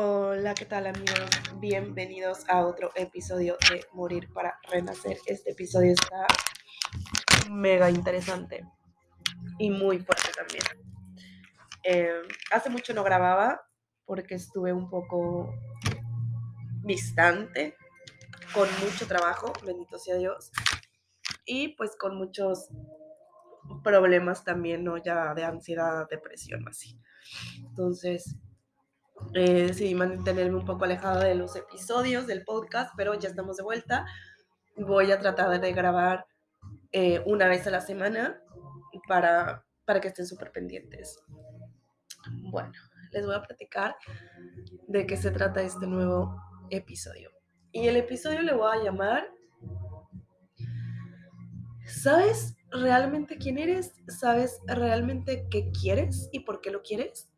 Hola, 0.00 0.54
¿qué 0.54 0.64
tal 0.64 0.86
amigos? 0.86 1.28
Bienvenidos 1.56 2.48
a 2.48 2.64
otro 2.64 2.92
episodio 2.94 3.56
de 3.68 3.84
Morir 3.94 4.32
para 4.32 4.60
Renacer. 4.70 5.18
Este 5.26 5.50
episodio 5.50 5.90
está 5.90 6.24
mega 7.50 7.90
interesante 7.90 8.64
y 9.58 9.70
muy 9.70 9.98
fuerte 9.98 10.28
también. 10.36 10.62
Eh, 11.82 12.12
hace 12.52 12.70
mucho 12.70 12.94
no 12.94 13.02
grababa 13.02 13.60
porque 14.04 14.36
estuve 14.36 14.72
un 14.72 14.88
poco 14.88 15.52
distante, 16.84 17.74
con 18.54 18.68
mucho 18.84 19.04
trabajo, 19.08 19.52
bendito 19.66 19.98
sea 19.98 20.14
Dios, 20.14 20.52
y 21.44 21.74
pues 21.74 21.96
con 21.98 22.16
muchos 22.16 22.68
problemas 23.82 24.44
también, 24.44 24.84
¿no? 24.84 24.96
Ya 24.98 25.34
de 25.34 25.42
ansiedad, 25.42 26.06
depresión, 26.08 26.68
así. 26.68 27.00
Entonces, 27.56 28.36
eh, 29.34 29.66
decidí 29.66 29.94
mantenerme 29.94 30.56
un 30.56 30.64
poco 30.64 30.84
alejada 30.84 31.24
de 31.24 31.34
los 31.34 31.56
episodios 31.56 32.26
del 32.26 32.44
podcast, 32.44 32.92
pero 32.96 33.14
ya 33.14 33.28
estamos 33.28 33.56
de 33.56 33.62
vuelta. 33.62 34.06
Voy 34.76 35.10
a 35.12 35.18
tratar 35.18 35.60
de 35.60 35.72
grabar 35.72 36.26
eh, 36.92 37.22
una 37.26 37.48
vez 37.48 37.66
a 37.66 37.70
la 37.70 37.80
semana 37.80 38.40
para, 39.06 39.64
para 39.84 40.00
que 40.00 40.08
estén 40.08 40.26
súper 40.26 40.52
pendientes. 40.52 41.18
Bueno, 42.50 42.72
les 43.12 43.26
voy 43.26 43.34
a 43.34 43.42
platicar 43.42 43.96
de 44.86 45.06
qué 45.06 45.16
se 45.16 45.30
trata 45.30 45.62
este 45.62 45.86
nuevo 45.86 46.40
episodio. 46.70 47.30
Y 47.72 47.88
el 47.88 47.96
episodio 47.96 48.42
le 48.42 48.54
voy 48.54 48.76
a 48.76 48.82
llamar 48.82 49.28
¿Sabes 51.88 52.54
realmente 52.70 53.38
quién 53.38 53.58
eres? 53.58 53.94
¿Sabes 54.08 54.60
realmente 54.66 55.48
qué 55.50 55.72
quieres 55.72 56.28
y 56.32 56.40
por 56.40 56.60
qué 56.60 56.70
lo 56.70 56.82
quieres? 56.82 57.30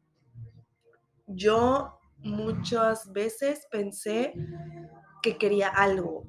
Yo 1.32 1.98
muchas 2.18 3.12
veces 3.12 3.66
pensé 3.70 4.34
que 5.22 5.38
quería 5.38 5.68
algo, 5.68 6.24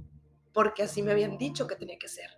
porque 0.54 0.84
así 0.84 1.02
me 1.02 1.12
habían 1.12 1.38
dicho 1.38 1.68
que 1.68 1.76
tenía 1.76 1.98
que 2.00 2.08
ser, 2.08 2.30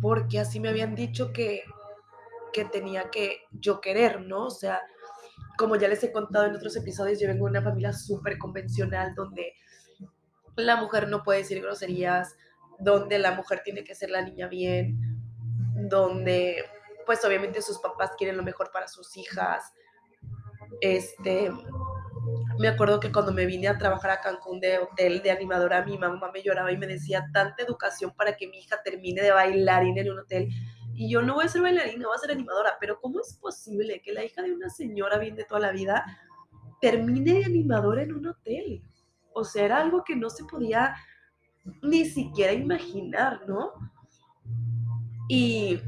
porque 0.00 0.38
así 0.38 0.60
me 0.60 0.68
habían 0.68 0.94
dicho 0.94 1.32
que, 1.32 1.62
que 2.52 2.64
tenía 2.64 3.10
que 3.10 3.40
yo 3.50 3.80
querer, 3.80 4.20
¿no? 4.20 4.46
O 4.46 4.50
sea, 4.50 4.80
como 5.56 5.76
ya 5.76 5.88
les 5.88 6.02
he 6.04 6.12
contado 6.12 6.46
en 6.46 6.54
otros 6.54 6.76
episodios, 6.76 7.18
yo 7.18 7.28
vengo 7.28 7.46
de 7.46 7.50
una 7.50 7.62
familia 7.62 7.92
súper 7.92 8.38
convencional 8.38 9.14
donde 9.14 9.54
la 10.56 10.76
mujer 10.76 11.08
no 11.08 11.22
puede 11.22 11.40
decir 11.40 11.62
groserías, 11.62 12.36
donde 12.78 13.18
la 13.18 13.32
mujer 13.32 13.62
tiene 13.64 13.84
que 13.84 13.94
ser 13.94 14.10
la 14.10 14.22
niña 14.22 14.48
bien, 14.48 14.98
donde 15.74 16.64
pues 17.04 17.24
obviamente 17.24 17.62
sus 17.62 17.78
papás 17.78 18.10
quieren 18.18 18.36
lo 18.36 18.42
mejor 18.42 18.70
para 18.72 18.88
sus 18.88 19.16
hijas. 19.16 19.72
Este, 20.80 21.50
me 22.58 22.68
acuerdo 22.68 23.00
que 23.00 23.12
cuando 23.12 23.32
me 23.32 23.46
vine 23.46 23.68
a 23.68 23.78
trabajar 23.78 24.10
a 24.10 24.20
Cancún 24.20 24.60
de 24.60 24.78
hotel 24.78 25.22
de 25.22 25.30
animadora, 25.30 25.84
mi 25.84 25.98
mamá 25.98 26.30
me 26.32 26.42
lloraba 26.42 26.72
y 26.72 26.76
me 26.76 26.86
decía, 26.86 27.28
tanta 27.32 27.62
educación 27.62 28.12
para 28.16 28.36
que 28.36 28.48
mi 28.48 28.58
hija 28.58 28.82
termine 28.82 29.22
de 29.22 29.30
bailarina 29.30 30.00
en 30.00 30.12
un 30.12 30.20
hotel. 30.20 30.48
Y 30.94 31.10
yo 31.10 31.22
no 31.22 31.34
voy 31.34 31.44
a 31.44 31.48
ser 31.48 31.62
bailarina, 31.62 32.06
voy 32.06 32.16
a 32.16 32.20
ser 32.20 32.30
animadora, 32.30 32.76
pero 32.80 32.98
¿cómo 33.00 33.20
es 33.20 33.34
posible 33.34 34.00
que 34.02 34.12
la 34.12 34.24
hija 34.24 34.42
de 34.42 34.52
una 34.52 34.70
señora 34.70 35.18
bien 35.18 35.36
de 35.36 35.44
toda 35.44 35.60
la 35.60 35.72
vida 35.72 36.04
termine 36.80 37.34
de 37.34 37.44
animadora 37.44 38.02
en 38.02 38.14
un 38.14 38.26
hotel? 38.28 38.82
O 39.34 39.44
sea, 39.44 39.66
era 39.66 39.78
algo 39.78 40.02
que 40.02 40.16
no 40.16 40.30
se 40.30 40.44
podía 40.44 40.96
ni 41.82 42.06
siquiera 42.06 42.52
imaginar, 42.52 43.42
¿no? 43.46 43.72
Y, 45.28 45.78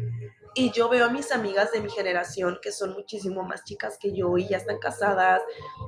y 0.59 0.73
yo 0.73 0.89
veo 0.89 1.05
a 1.05 1.09
mis 1.09 1.31
amigas 1.31 1.71
de 1.71 1.81
mi 1.81 1.89
generación 1.89 2.59
que 2.61 2.73
son 2.73 2.93
muchísimo 2.93 3.45
más 3.45 3.63
chicas 3.63 3.97
que 3.97 4.13
yo 4.13 4.37
y 4.37 4.49
ya 4.49 4.57
están 4.57 4.81
casadas 4.81 5.41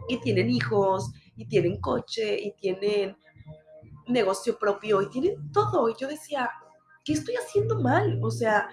y 0.08 0.20
tienen 0.20 0.48
hijos 0.48 1.10
y 1.34 1.48
tienen 1.48 1.80
coche 1.80 2.38
y 2.40 2.52
tienen 2.52 3.16
negocio 4.06 4.56
propio 4.60 5.02
y 5.02 5.10
tienen 5.10 5.50
todo. 5.50 5.88
Y 5.88 5.96
yo 5.98 6.06
decía, 6.06 6.48
¿qué 7.04 7.14
estoy 7.14 7.34
haciendo 7.34 7.80
mal? 7.80 8.20
O 8.22 8.30
sea, 8.30 8.68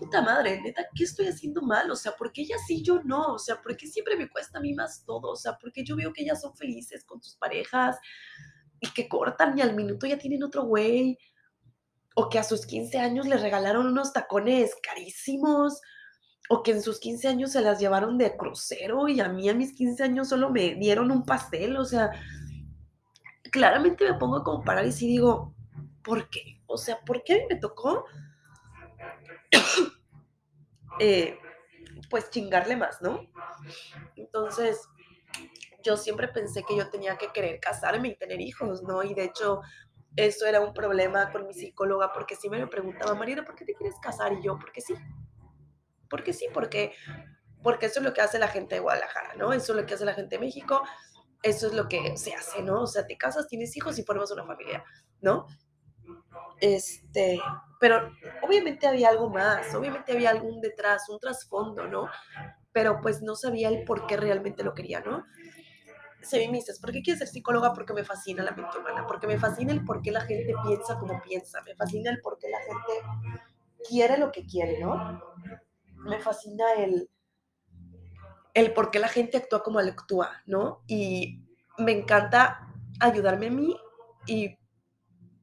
puta 0.00 0.20
madre, 0.20 0.60
neta, 0.62 0.84
¿qué 0.96 1.04
estoy 1.04 1.28
haciendo 1.28 1.62
mal? 1.62 1.88
O 1.92 1.96
sea, 1.96 2.16
¿por 2.16 2.32
qué 2.32 2.42
ellas 2.42 2.62
sí, 2.66 2.82
yo 2.82 3.04
no? 3.04 3.34
O 3.34 3.38
sea, 3.38 3.62
¿por 3.62 3.76
qué 3.76 3.86
siempre 3.86 4.16
me 4.16 4.28
cuesta 4.28 4.58
a 4.58 4.60
mí 4.60 4.74
más 4.74 5.04
todo? 5.04 5.30
O 5.30 5.36
sea, 5.36 5.56
¿por 5.58 5.70
qué 5.70 5.84
yo 5.84 5.94
veo 5.94 6.12
que 6.12 6.22
ellas 6.22 6.40
son 6.40 6.56
felices 6.56 7.04
con 7.04 7.22
sus 7.22 7.36
parejas 7.36 7.98
y 8.80 8.90
que 8.90 9.08
cortan 9.08 9.56
y 9.56 9.62
al 9.62 9.76
minuto 9.76 10.08
ya 10.08 10.18
tienen 10.18 10.42
otro 10.42 10.64
güey? 10.64 11.16
O 12.14 12.28
que 12.28 12.38
a 12.38 12.44
sus 12.44 12.66
15 12.66 12.98
años 12.98 13.26
les 13.26 13.42
regalaron 13.42 13.86
unos 13.86 14.12
tacones 14.12 14.74
carísimos. 14.82 15.80
O 16.48 16.62
que 16.62 16.72
en 16.72 16.82
sus 16.82 17.00
15 17.00 17.28
años 17.28 17.52
se 17.52 17.60
las 17.60 17.80
llevaron 17.80 18.18
de 18.18 18.36
crucero 18.36 19.08
y 19.08 19.20
a 19.20 19.28
mí 19.28 19.48
a 19.48 19.54
mis 19.54 19.74
15 19.74 20.04
años 20.04 20.28
solo 20.28 20.50
me 20.50 20.74
dieron 20.74 21.10
un 21.10 21.24
pastel. 21.24 21.76
O 21.76 21.84
sea, 21.84 22.10
claramente 23.50 24.10
me 24.10 24.18
pongo 24.18 24.36
a 24.36 24.44
comparar 24.44 24.84
y 24.86 24.92
sí 24.92 25.06
digo, 25.06 25.54
¿por 26.02 26.28
qué? 26.28 26.60
O 26.66 26.76
sea, 26.76 27.00
¿por 27.00 27.24
qué 27.24 27.34
a 27.34 27.36
mí 27.38 27.42
me 27.50 27.56
tocó 27.56 28.04
eh, 31.00 31.38
pues 32.10 32.30
chingarle 32.30 32.76
más, 32.76 33.00
¿no? 33.00 33.26
Entonces, 34.16 34.88
yo 35.82 35.96
siempre 35.96 36.28
pensé 36.28 36.64
que 36.64 36.76
yo 36.76 36.90
tenía 36.90 37.16
que 37.16 37.32
querer 37.32 37.60
casarme 37.60 38.08
y 38.08 38.16
tener 38.16 38.40
hijos, 38.40 38.82
¿no? 38.82 39.02
Y 39.02 39.14
de 39.14 39.24
hecho, 39.24 39.60
eso 40.16 40.46
era 40.46 40.60
un 40.60 40.72
problema 40.72 41.32
con 41.32 41.46
mi 41.46 41.54
psicóloga 41.54 42.12
porque 42.12 42.36
siempre 42.36 42.60
me 42.60 42.66
preguntaba, 42.68 43.14
Mariana, 43.14 43.44
¿por 43.44 43.54
qué 43.54 43.64
te 43.64 43.74
quieres 43.74 43.96
casar? 44.00 44.32
Y 44.32 44.42
yo, 44.42 44.58
porque 44.58 44.80
sí. 44.80 44.94
Porque 46.08 46.32
sí, 46.32 46.46
porque, 46.52 46.92
porque 47.62 47.86
eso 47.86 48.00
es 48.00 48.04
lo 48.04 48.12
que 48.12 48.20
hace 48.20 48.38
la 48.38 48.48
gente 48.48 48.76
de 48.76 48.80
Guadalajara, 48.80 49.34
¿no? 49.34 49.52
Eso 49.52 49.72
es 49.72 49.80
lo 49.80 49.86
que 49.86 49.94
hace 49.94 50.04
la 50.04 50.14
gente 50.14 50.36
de 50.36 50.40
México, 50.40 50.82
eso 51.42 51.66
es 51.66 51.74
lo 51.74 51.88
que 51.88 52.16
se 52.16 52.34
hace, 52.34 52.62
¿no? 52.62 52.82
O 52.82 52.86
sea, 52.86 53.06
te 53.06 53.16
casas, 53.16 53.48
tienes 53.48 53.76
hijos 53.76 53.98
y 53.98 54.04
formas 54.04 54.30
una 54.30 54.46
familia, 54.46 54.84
¿no? 55.20 55.46
Este, 56.60 57.40
pero 57.80 58.12
obviamente 58.42 58.86
había 58.86 59.08
algo 59.08 59.30
más, 59.30 59.74
obviamente 59.74 60.12
había 60.12 60.30
algún 60.30 60.60
detrás, 60.60 61.08
un 61.08 61.18
trasfondo, 61.18 61.86
¿no? 61.88 62.08
Pero 62.72 63.00
pues 63.00 63.22
no 63.22 63.34
sabía 63.34 63.68
el 63.68 63.84
por 63.84 64.06
qué 64.06 64.16
realmente 64.16 64.62
lo 64.62 64.74
quería, 64.74 65.00
¿no? 65.00 65.24
Dices, 66.30 66.78
¿por 66.80 66.92
qué 66.92 67.02
quieres 67.02 67.18
ser 67.18 67.28
psicóloga? 67.28 67.72
Porque 67.72 67.92
me 67.92 68.04
fascina 68.04 68.42
la 68.42 68.52
mente 68.52 68.78
humana, 68.78 69.06
porque 69.06 69.26
me 69.26 69.38
fascina 69.38 69.72
el 69.72 69.84
por 69.84 70.02
qué 70.02 70.10
la 70.10 70.22
gente 70.22 70.54
piensa 70.64 70.98
como 70.98 71.20
piensa, 71.22 71.60
me 71.62 71.74
fascina 71.74 72.10
el 72.10 72.20
por 72.20 72.38
qué 72.38 72.48
la 72.48 72.58
gente 72.58 73.42
quiere 73.88 74.18
lo 74.18 74.32
que 74.32 74.46
quiere, 74.46 74.80
¿no? 74.80 75.22
Me 75.96 76.20
fascina 76.20 76.64
el, 76.74 77.10
el 78.54 78.72
por 78.72 78.90
qué 78.90 78.98
la 78.98 79.08
gente 79.08 79.36
actúa 79.36 79.62
como 79.62 79.78
actúa, 79.78 80.42
¿no? 80.46 80.82
Y 80.86 81.44
me 81.78 81.92
encanta 81.92 82.68
ayudarme 83.00 83.48
a 83.48 83.50
mí 83.50 83.76
y 84.26 84.58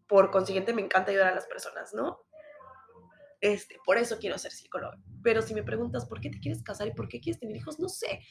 por 0.08 0.32
consiguiente 0.32 0.74
me 0.74 0.82
encanta 0.82 1.12
ayudar 1.12 1.28
a 1.28 1.36
las 1.36 1.46
personas, 1.46 1.94
¿no? 1.94 2.20
Este, 3.42 3.78
por 3.86 3.98
eso 3.98 4.18
quiero 4.20 4.38
ser 4.38 4.52
psicóloga. 4.52 4.98
Pero 5.24 5.42
si 5.42 5.56
me 5.56 5.64
preguntas 5.64 6.06
por 6.06 6.22
qué 6.22 6.30
te 6.30 6.40
quieres 6.40 6.62
casar 6.62 6.88
y 6.88 6.94
por 6.94 7.10
qué 7.10 7.20
quieres 7.20 7.40
tener 7.40 7.58
hijos, 7.58 7.80
no 7.80 7.90
sé. 7.90 8.22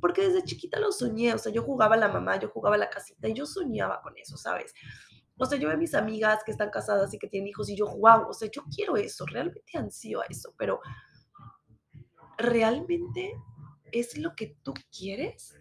Porque 0.00 0.22
desde 0.22 0.44
chiquita 0.44 0.78
lo 0.78 0.92
soñé. 0.92 1.34
O 1.34 1.38
sea, 1.38 1.52
yo 1.52 1.62
jugaba 1.62 1.96
a 1.96 1.98
la 1.98 2.08
mamá, 2.08 2.38
yo 2.38 2.48
jugaba 2.48 2.76
a 2.76 2.78
la 2.78 2.88
casita 2.88 3.28
y 3.28 3.34
yo 3.34 3.46
soñaba 3.46 4.00
con 4.00 4.16
eso, 4.16 4.36
¿sabes? 4.36 4.72
O 5.36 5.46
sea, 5.46 5.58
yo 5.58 5.68
veo 5.68 5.76
a 5.76 5.80
mis 5.80 5.94
amigas 5.94 6.44
que 6.44 6.52
están 6.52 6.70
casadas 6.70 7.12
y 7.12 7.18
que 7.18 7.26
tienen 7.26 7.48
hijos 7.48 7.68
y 7.68 7.76
yo, 7.76 7.86
wow, 7.86 8.28
o 8.28 8.32
sea, 8.32 8.48
yo 8.50 8.62
quiero 8.74 8.96
eso, 8.96 9.26
realmente 9.26 9.76
ansío 9.76 10.20
a 10.20 10.26
eso, 10.26 10.54
pero 10.56 10.80
¿realmente 12.36 13.32
es 13.90 14.18
lo 14.18 14.36
que 14.36 14.58
tú 14.62 14.74
quieres? 14.96 15.56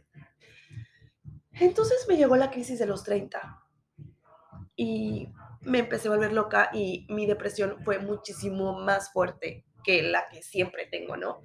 Entonces 1.54 2.06
me 2.08 2.18
llegó 2.18 2.36
la 2.36 2.52
crisis 2.52 2.78
de 2.78 2.86
los 2.86 3.04
30 3.04 3.66
y 4.76 5.30
me 5.62 5.80
empecé 5.80 6.08
a 6.08 6.12
volver 6.12 6.34
loca 6.34 6.70
y 6.74 7.06
mi 7.10 7.26
depresión 7.26 7.78
fue 7.84 8.00
muchísimo 8.00 8.80
más 8.80 9.12
fuerte 9.12 9.66
que 9.84 10.04
la 10.04 10.28
que 10.30 10.42
siempre 10.42 10.88
tengo, 10.88 11.18
¿no? 11.18 11.42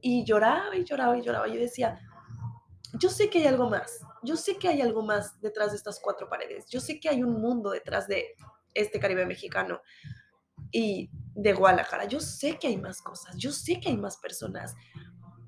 Y 0.00 0.24
lloraba 0.24 0.76
y 0.76 0.84
lloraba 0.84 1.16
y 1.16 1.22
lloraba. 1.22 1.48
Yo 1.48 1.58
decía, 1.60 1.98
yo 2.98 3.08
sé 3.10 3.28
que 3.30 3.38
hay 3.38 3.46
algo 3.46 3.68
más, 3.68 4.00
yo 4.22 4.36
sé 4.36 4.56
que 4.56 4.68
hay 4.68 4.80
algo 4.80 5.02
más 5.02 5.40
detrás 5.40 5.70
de 5.70 5.76
estas 5.76 6.00
cuatro 6.00 6.28
paredes, 6.28 6.66
yo 6.68 6.80
sé 6.80 6.98
que 7.00 7.08
hay 7.08 7.22
un 7.22 7.40
mundo 7.40 7.70
detrás 7.70 8.08
de 8.08 8.34
este 8.74 9.00
Caribe 9.00 9.26
mexicano 9.26 9.80
y 10.72 11.10
de 11.34 11.52
Guadalajara, 11.52 12.06
yo 12.06 12.20
sé 12.20 12.58
que 12.58 12.68
hay 12.68 12.76
más 12.76 13.02
cosas, 13.02 13.36
yo 13.36 13.52
sé 13.52 13.80
que 13.80 13.88
hay 13.88 13.96
más 13.96 14.16
personas, 14.18 14.74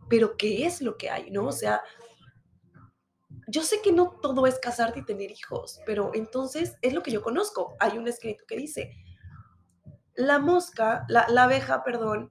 pero 0.08 0.36
¿qué 0.36 0.66
es 0.66 0.82
lo 0.82 0.96
que 0.96 1.10
hay? 1.10 1.30
¿No? 1.30 1.46
O 1.46 1.52
sea, 1.52 1.82
yo 3.50 3.62
sé 3.62 3.80
que 3.82 3.92
no 3.92 4.10
todo 4.20 4.46
es 4.46 4.58
casarte 4.58 5.00
y 5.00 5.04
tener 5.04 5.30
hijos, 5.30 5.80
pero 5.86 6.10
entonces 6.14 6.76
es 6.82 6.92
lo 6.92 7.02
que 7.02 7.10
yo 7.10 7.22
conozco. 7.22 7.76
Hay 7.80 7.96
un 7.96 8.06
escrito 8.06 8.44
que 8.46 8.58
dice, 8.58 8.92
la 10.14 10.38
mosca, 10.38 11.06
la, 11.08 11.22
abeja, 11.42 11.82
perdón, 11.82 12.30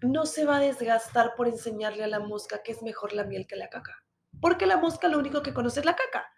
no 0.00 0.24
se 0.24 0.46
va 0.46 0.56
a 0.56 0.60
desgastar 0.60 1.34
por 1.36 1.48
enseñarle 1.48 2.02
a 2.02 2.08
la 2.08 2.20
mosca 2.20 2.62
que 2.62 2.72
es 2.72 2.82
mejor 2.82 3.12
la 3.12 3.24
miel 3.24 3.46
que 3.46 3.56
la 3.56 3.68
caca, 3.68 4.02
porque 4.40 4.64
la 4.64 4.78
mosca 4.78 5.08
lo 5.08 5.18
único 5.18 5.42
que 5.42 5.52
conoce 5.52 5.80
es 5.80 5.86
la 5.86 5.96
caca. 5.96 6.32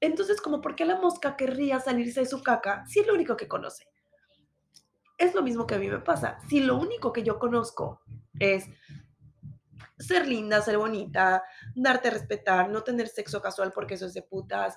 Entonces, 0.00 0.40
como 0.40 0.62
por 0.62 0.76
qué 0.76 0.86
la 0.86 0.96
mosca 0.96 1.36
querría 1.36 1.78
salirse 1.80 2.20
de 2.20 2.26
su 2.26 2.42
caca 2.42 2.86
si 2.86 3.00
es 3.00 3.06
lo 3.06 3.12
único 3.12 3.36
que 3.36 3.48
conoce. 3.48 3.86
Es 5.18 5.34
lo 5.34 5.42
mismo 5.42 5.66
que 5.66 5.74
a 5.74 5.78
mí 5.78 5.88
me 5.88 5.98
pasa. 5.98 6.38
Si 6.48 6.60
lo 6.60 6.76
único 6.76 7.12
que 7.12 7.22
yo 7.22 7.38
conozco 7.38 8.00
es 8.38 8.66
ser 9.98 10.26
linda, 10.26 10.60
ser 10.60 10.78
bonita, 10.78 11.42
darte 11.74 12.08
a 12.08 12.12
respetar, 12.12 12.68
no 12.68 12.82
tener 12.82 13.08
sexo 13.08 13.40
casual 13.40 13.72
porque 13.72 13.94
eso 13.94 14.06
es 14.06 14.14
de 14.14 14.22
putas, 14.22 14.76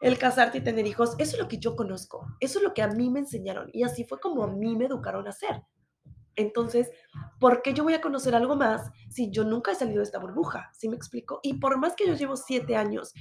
el 0.00 0.18
casarte 0.18 0.58
y 0.58 0.62
tener 0.62 0.86
hijos, 0.86 1.14
eso 1.18 1.36
es 1.36 1.42
lo 1.42 1.48
que 1.48 1.58
yo 1.58 1.76
conozco, 1.76 2.26
eso 2.40 2.58
es 2.58 2.64
lo 2.64 2.72
que 2.72 2.82
a 2.82 2.88
mí 2.88 3.10
me 3.10 3.20
enseñaron 3.20 3.70
y 3.72 3.82
así 3.82 4.04
fue 4.04 4.18
como 4.18 4.42
a 4.44 4.48
mí 4.48 4.76
me 4.76 4.86
educaron 4.86 5.26
a 5.26 5.30
hacer. 5.30 5.62
Entonces, 6.36 6.90
¿por 7.38 7.60
qué 7.60 7.74
yo 7.74 7.84
voy 7.84 7.92
a 7.94 8.00
conocer 8.00 8.34
algo 8.34 8.56
más 8.56 8.90
si 9.10 9.30
yo 9.30 9.44
nunca 9.44 9.72
he 9.72 9.74
salido 9.74 9.98
de 9.98 10.04
esta 10.04 10.18
burbuja? 10.18 10.70
¿Sí 10.72 10.88
me 10.88 10.96
explico? 10.96 11.40
Y 11.42 11.54
por 11.54 11.78
más 11.78 11.94
que 11.94 12.06
yo 12.06 12.14
llevo 12.14 12.36
siete 12.36 12.76
años 12.76 13.12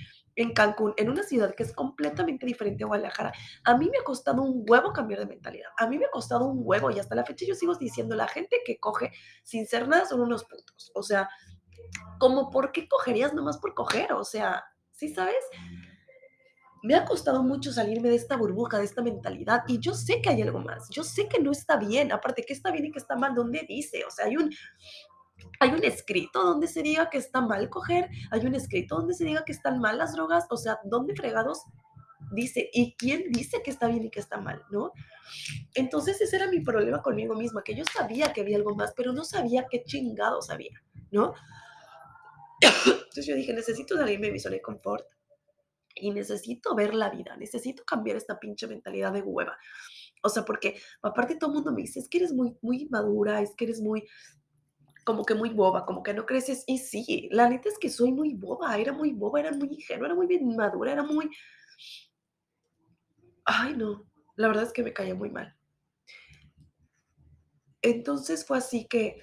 en 0.41 0.53
Cancún, 0.53 0.93
en 0.97 1.09
una 1.09 1.23
ciudad 1.23 1.53
que 1.53 1.63
es 1.63 1.73
completamente 1.73 2.45
diferente 2.45 2.83
a 2.83 2.87
Guadalajara, 2.87 3.33
a 3.63 3.77
mí 3.77 3.89
me 3.89 3.97
ha 3.97 4.03
costado 4.03 4.41
un 4.41 4.63
huevo 4.67 4.93
cambiar 4.93 5.19
de 5.19 5.25
mentalidad. 5.25 5.69
A 5.77 5.87
mí 5.87 5.97
me 5.97 6.05
ha 6.05 6.11
costado 6.11 6.45
un 6.45 6.61
huevo 6.63 6.91
y 6.91 6.99
hasta 6.99 7.15
la 7.15 7.25
fecha 7.25 7.45
yo 7.47 7.55
sigo 7.55 7.75
diciendo, 7.75 8.15
la 8.15 8.27
gente 8.27 8.57
que 8.65 8.79
coge 8.79 9.11
sin 9.43 9.65
ser 9.67 9.87
nada 9.87 10.05
son 10.05 10.21
unos 10.21 10.45
putos. 10.45 10.91
O 10.95 11.03
sea, 11.03 11.29
como, 12.19 12.49
¿por 12.49 12.71
qué 12.71 12.87
cogerías 12.87 13.33
nomás 13.33 13.57
por 13.57 13.73
coger? 13.73 14.13
O 14.13 14.23
sea, 14.23 14.63
¿sí 14.91 15.13
sabes? 15.13 15.43
me 16.81 16.95
ha 16.95 17.05
costado 17.05 17.43
mucho 17.43 17.71
salirme 17.71 18.09
de 18.09 18.15
esta 18.15 18.37
burbuja, 18.37 18.77
de 18.77 18.85
esta 18.85 19.01
mentalidad, 19.01 19.63
y 19.67 19.79
yo 19.79 19.93
sé 19.93 20.21
que 20.21 20.29
hay 20.29 20.41
algo 20.41 20.59
más, 20.59 20.87
yo 20.89 21.03
sé 21.03 21.27
que 21.27 21.41
no 21.41 21.51
está 21.51 21.77
bien, 21.77 22.11
aparte 22.11 22.43
que 22.43 22.53
está 22.53 22.71
bien 22.71 22.85
y 22.85 22.91
que 22.91 22.99
está 22.99 23.15
mal, 23.15 23.35
¿dónde 23.35 23.65
dice? 23.67 24.03
O 24.05 24.11
sea, 24.11 24.25
hay 24.25 24.37
un, 24.37 24.49
hay 25.59 25.71
un 25.71 25.83
escrito 25.83 26.43
donde 26.43 26.67
se 26.67 26.81
diga 26.81 27.09
que 27.09 27.17
está 27.17 27.41
mal 27.41 27.69
coger, 27.69 28.09
hay 28.31 28.45
un 28.45 28.55
escrito 28.55 28.95
donde 28.95 29.13
se 29.13 29.25
diga 29.25 29.43
que 29.45 29.51
están 29.51 29.79
mal 29.79 29.97
las 29.97 30.13
drogas, 30.13 30.45
o 30.49 30.57
sea, 30.57 30.79
¿dónde 30.83 31.15
fregados 31.15 31.63
dice? 32.31 32.69
¿Y 32.73 32.95
quién 32.95 33.31
dice 33.31 33.61
que 33.63 33.71
está 33.71 33.87
bien 33.87 34.05
y 34.05 34.09
que 34.09 34.19
está 34.19 34.39
mal, 34.39 34.63
no? 34.71 34.93
Entonces 35.73 36.19
ese 36.21 36.35
era 36.35 36.47
mi 36.47 36.61
problema 36.61 37.01
conmigo 37.01 37.35
misma, 37.35 37.63
que 37.63 37.75
yo 37.75 37.83
sabía 37.85 38.33
que 38.33 38.41
había 38.41 38.57
algo 38.57 38.75
más, 38.75 38.93
pero 38.95 39.13
no 39.13 39.23
sabía 39.23 39.67
qué 39.69 39.83
chingado 39.83 40.41
sabía, 40.41 40.81
¿no? 41.11 41.33
Entonces 42.61 43.25
yo 43.25 43.35
dije, 43.35 43.53
necesito 43.53 43.95
salirme 43.95 44.27
de 44.27 44.33
mi 44.33 44.39
zona 44.39 44.55
de 44.55 44.61
confort, 44.61 45.05
y 46.01 46.11
necesito 46.11 46.75
ver 46.75 46.93
la 46.93 47.09
vida, 47.09 47.35
necesito 47.37 47.83
cambiar 47.83 48.17
esta 48.17 48.39
pinche 48.39 48.67
mentalidad 48.67 49.13
de 49.13 49.21
hueva. 49.21 49.57
O 50.23 50.29
sea, 50.29 50.43
porque 50.43 50.79
aparte 51.01 51.35
todo 51.35 51.51
el 51.51 51.55
mundo 51.55 51.71
me 51.71 51.81
dice, 51.81 51.99
es 51.99 52.09
que 52.09 52.19
eres 52.19 52.33
muy, 52.33 52.57
muy 52.61 52.87
madura, 52.89 53.41
es 53.41 53.55
que 53.55 53.65
eres 53.65 53.81
muy, 53.81 54.07
como 55.09 55.25
que 55.25 55.33
muy 55.33 55.49
boba, 55.49 55.87
como 55.87 56.03
que 56.03 56.13
no 56.13 56.23
creces. 56.27 56.63
Y 56.67 56.77
sí, 56.77 57.29
la 57.31 57.49
neta 57.49 57.67
es 57.67 57.79
que 57.79 57.89
soy 57.89 58.11
muy 58.11 58.35
boba, 58.35 58.77
era 58.77 58.93
muy 58.93 59.11
boba, 59.11 59.39
era 59.39 59.51
muy 59.51 59.69
ingenua, 59.69 60.05
era 60.05 60.13
muy 60.13 60.27
bien 60.27 60.55
madura, 60.55 60.91
era 60.91 61.01
muy... 61.01 61.31
Ay, 63.43 63.75
no, 63.75 64.07
la 64.35 64.49
verdad 64.49 64.65
es 64.65 64.71
que 64.71 64.83
me 64.83 64.93
caía 64.93 65.15
muy 65.15 65.31
mal. 65.31 65.57
Entonces 67.81 68.45
fue 68.45 68.59
así 68.59 68.87
que 68.87 69.19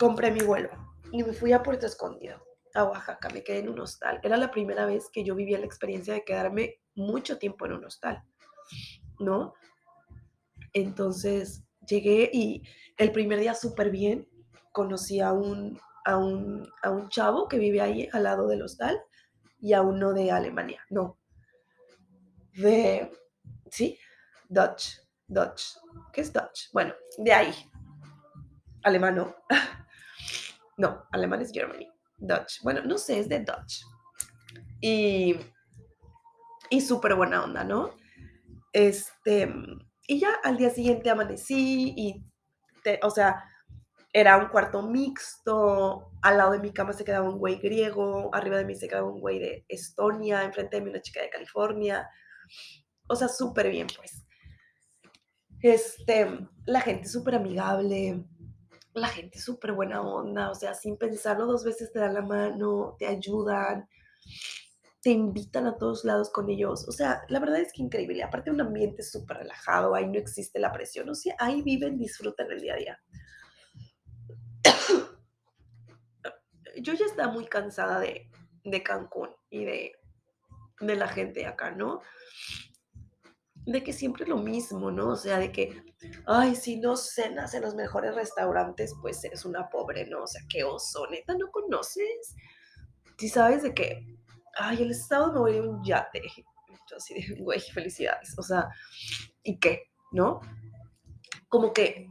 compré 0.00 0.32
mi 0.32 0.40
vuelo 0.40 0.70
y 1.12 1.22
me 1.22 1.32
fui 1.32 1.52
a 1.52 1.62
Puerto 1.62 1.86
Escondido 1.86 2.42
a 2.74 2.82
Oaxaca, 2.82 3.28
me 3.28 3.44
quedé 3.44 3.60
en 3.60 3.68
un 3.68 3.78
hostal. 3.78 4.18
Era 4.24 4.36
la 4.36 4.50
primera 4.50 4.84
vez 4.84 5.10
que 5.12 5.22
yo 5.22 5.36
vivía 5.36 5.60
la 5.60 5.66
experiencia 5.66 6.12
de 6.12 6.24
quedarme 6.24 6.80
mucho 6.96 7.38
tiempo 7.38 7.66
en 7.66 7.74
un 7.74 7.84
hostal, 7.84 8.20
¿no? 9.20 9.54
Entonces 10.72 11.67
llegué 11.88 12.30
y 12.32 12.62
el 12.96 13.12
primer 13.12 13.40
día 13.40 13.54
súper 13.54 13.90
bien, 13.90 14.28
conocí 14.72 15.20
a 15.20 15.32
un, 15.32 15.80
a, 16.04 16.16
un, 16.16 16.68
a 16.82 16.90
un 16.90 17.08
chavo 17.08 17.48
que 17.48 17.58
vive 17.58 17.80
ahí 17.80 18.08
al 18.12 18.24
lado 18.24 18.46
del 18.48 18.62
hostal 18.62 19.00
y 19.60 19.72
a 19.72 19.82
uno 19.82 20.12
de 20.12 20.30
Alemania, 20.30 20.82
no, 20.90 21.18
de, 22.52 23.10
¿sí? 23.70 23.98
Dutch, 24.48 25.00
Dutch, 25.26 25.76
¿qué 26.12 26.20
es 26.20 26.32
Dutch? 26.32 26.70
Bueno, 26.72 26.94
de 27.18 27.32
ahí, 27.32 27.52
alemán 28.82 29.16
no, 30.76 31.06
alemán 31.10 31.42
es 31.42 31.52
Germany. 31.52 31.88
Dutch. 32.18 32.62
Bueno, 32.62 32.82
no 32.84 32.98
sé, 32.98 33.20
es 33.20 33.28
de 33.28 33.40
Dutch. 33.40 33.84
Y, 34.80 35.36
y 36.70 36.80
súper 36.80 37.14
buena 37.14 37.44
onda, 37.44 37.64
¿no? 37.64 37.94
Este, 38.72 39.52
y 40.08 40.18
ya 40.18 40.30
al 40.42 40.56
día 40.56 40.70
siguiente 40.70 41.10
amanecí 41.10 41.92
y, 41.94 42.24
o 43.02 43.10
sea, 43.10 43.44
era 44.10 44.38
un 44.38 44.48
cuarto 44.48 44.82
mixto, 44.82 46.12
al 46.22 46.38
lado 46.38 46.52
de 46.52 46.60
mi 46.60 46.72
cama 46.72 46.94
se 46.94 47.04
quedaba 47.04 47.28
un 47.28 47.38
güey 47.38 47.56
griego, 47.56 48.34
arriba 48.34 48.56
de 48.56 48.64
mí 48.64 48.74
se 48.74 48.88
quedaba 48.88 49.06
un 49.06 49.20
güey 49.20 49.38
de 49.38 49.66
Estonia, 49.68 50.44
enfrente 50.44 50.76
de 50.76 50.82
mí 50.82 50.90
una 50.90 51.02
chica 51.02 51.20
de 51.20 51.28
California. 51.28 52.08
O 53.06 53.14
sea, 53.14 53.28
súper 53.28 53.68
bien, 53.68 53.86
pues. 53.94 54.24
Este, 55.60 56.26
la 56.64 56.80
gente 56.80 57.06
súper 57.06 57.34
amigable, 57.34 58.24
la 58.94 59.08
gente 59.08 59.38
súper 59.38 59.72
buena 59.72 60.00
onda, 60.00 60.50
o 60.50 60.54
sea, 60.54 60.72
sin 60.72 60.96
pensarlo 60.96 61.44
dos 61.44 61.64
veces 61.64 61.92
te 61.92 61.98
dan 61.98 62.14
la 62.14 62.22
mano, 62.22 62.96
te 62.98 63.06
ayudan, 63.06 63.86
te 65.08 65.14
invitan 65.14 65.66
a 65.66 65.78
todos 65.78 66.04
lados 66.04 66.28
con 66.28 66.50
ellos. 66.50 66.86
O 66.86 66.92
sea, 66.92 67.22
la 67.30 67.40
verdad 67.40 67.60
es 67.60 67.72
que 67.72 67.80
increíble. 67.80 68.22
Aparte, 68.22 68.50
un 68.50 68.60
ambiente 68.60 69.02
súper 69.02 69.38
relajado, 69.38 69.94
ahí 69.94 70.06
no 70.06 70.18
existe 70.18 70.58
la 70.58 70.70
presión. 70.70 71.08
O 71.08 71.14
sea, 71.14 71.34
ahí 71.38 71.62
viven, 71.62 71.96
disfrutan 71.96 72.52
el 72.52 72.60
día 72.60 72.74
a 72.74 72.76
día. 72.76 73.00
Yo 76.82 76.92
ya 76.92 77.06
estaba 77.06 77.32
muy 77.32 77.46
cansada 77.46 78.00
de, 78.00 78.30
de 78.64 78.82
Cancún 78.82 79.30
y 79.48 79.64
de, 79.64 79.92
de 80.80 80.94
la 80.94 81.08
gente 81.08 81.46
acá, 81.46 81.70
¿no? 81.70 82.02
de 83.64 83.82
que 83.82 83.94
siempre 83.94 84.26
lo 84.26 84.36
mismo, 84.36 84.90
¿no? 84.90 85.08
O 85.08 85.16
sea, 85.16 85.38
de 85.38 85.52
que, 85.52 85.82
ay, 86.26 86.54
si 86.54 86.80
no 86.80 86.96
cenas 86.96 87.54
en 87.54 87.62
los 87.62 87.74
mejores 87.74 88.14
restaurantes, 88.14 88.94
pues 89.00 89.24
eres 89.24 89.46
una 89.46 89.70
pobre, 89.70 90.06
¿no? 90.06 90.24
O 90.24 90.26
sea, 90.26 90.42
qué 90.50 90.64
oso, 90.64 91.06
neta, 91.10 91.34
¿no 91.34 91.50
conoces? 91.50 92.34
Si 93.18 93.28
sabes 93.28 93.62
de 93.62 93.74
que, 93.74 94.17
ay, 94.58 94.82
el 94.82 94.90
estado 94.90 95.32
me 95.32 95.38
voy 95.38 95.56
a 95.56 95.62
un 95.62 95.82
yate. 95.82 96.22
Yo 96.90 96.96
así 96.96 97.14
de, 97.14 97.34
güey, 97.42 97.60
felicidades. 97.60 98.34
O 98.38 98.42
sea, 98.42 98.68
¿y 99.42 99.58
qué? 99.58 99.84
¿No? 100.12 100.40
Como 101.48 101.72
que 101.72 102.08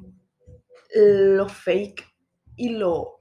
lo 0.94 1.48
fake 1.48 2.04
y 2.56 2.70
lo 2.70 3.18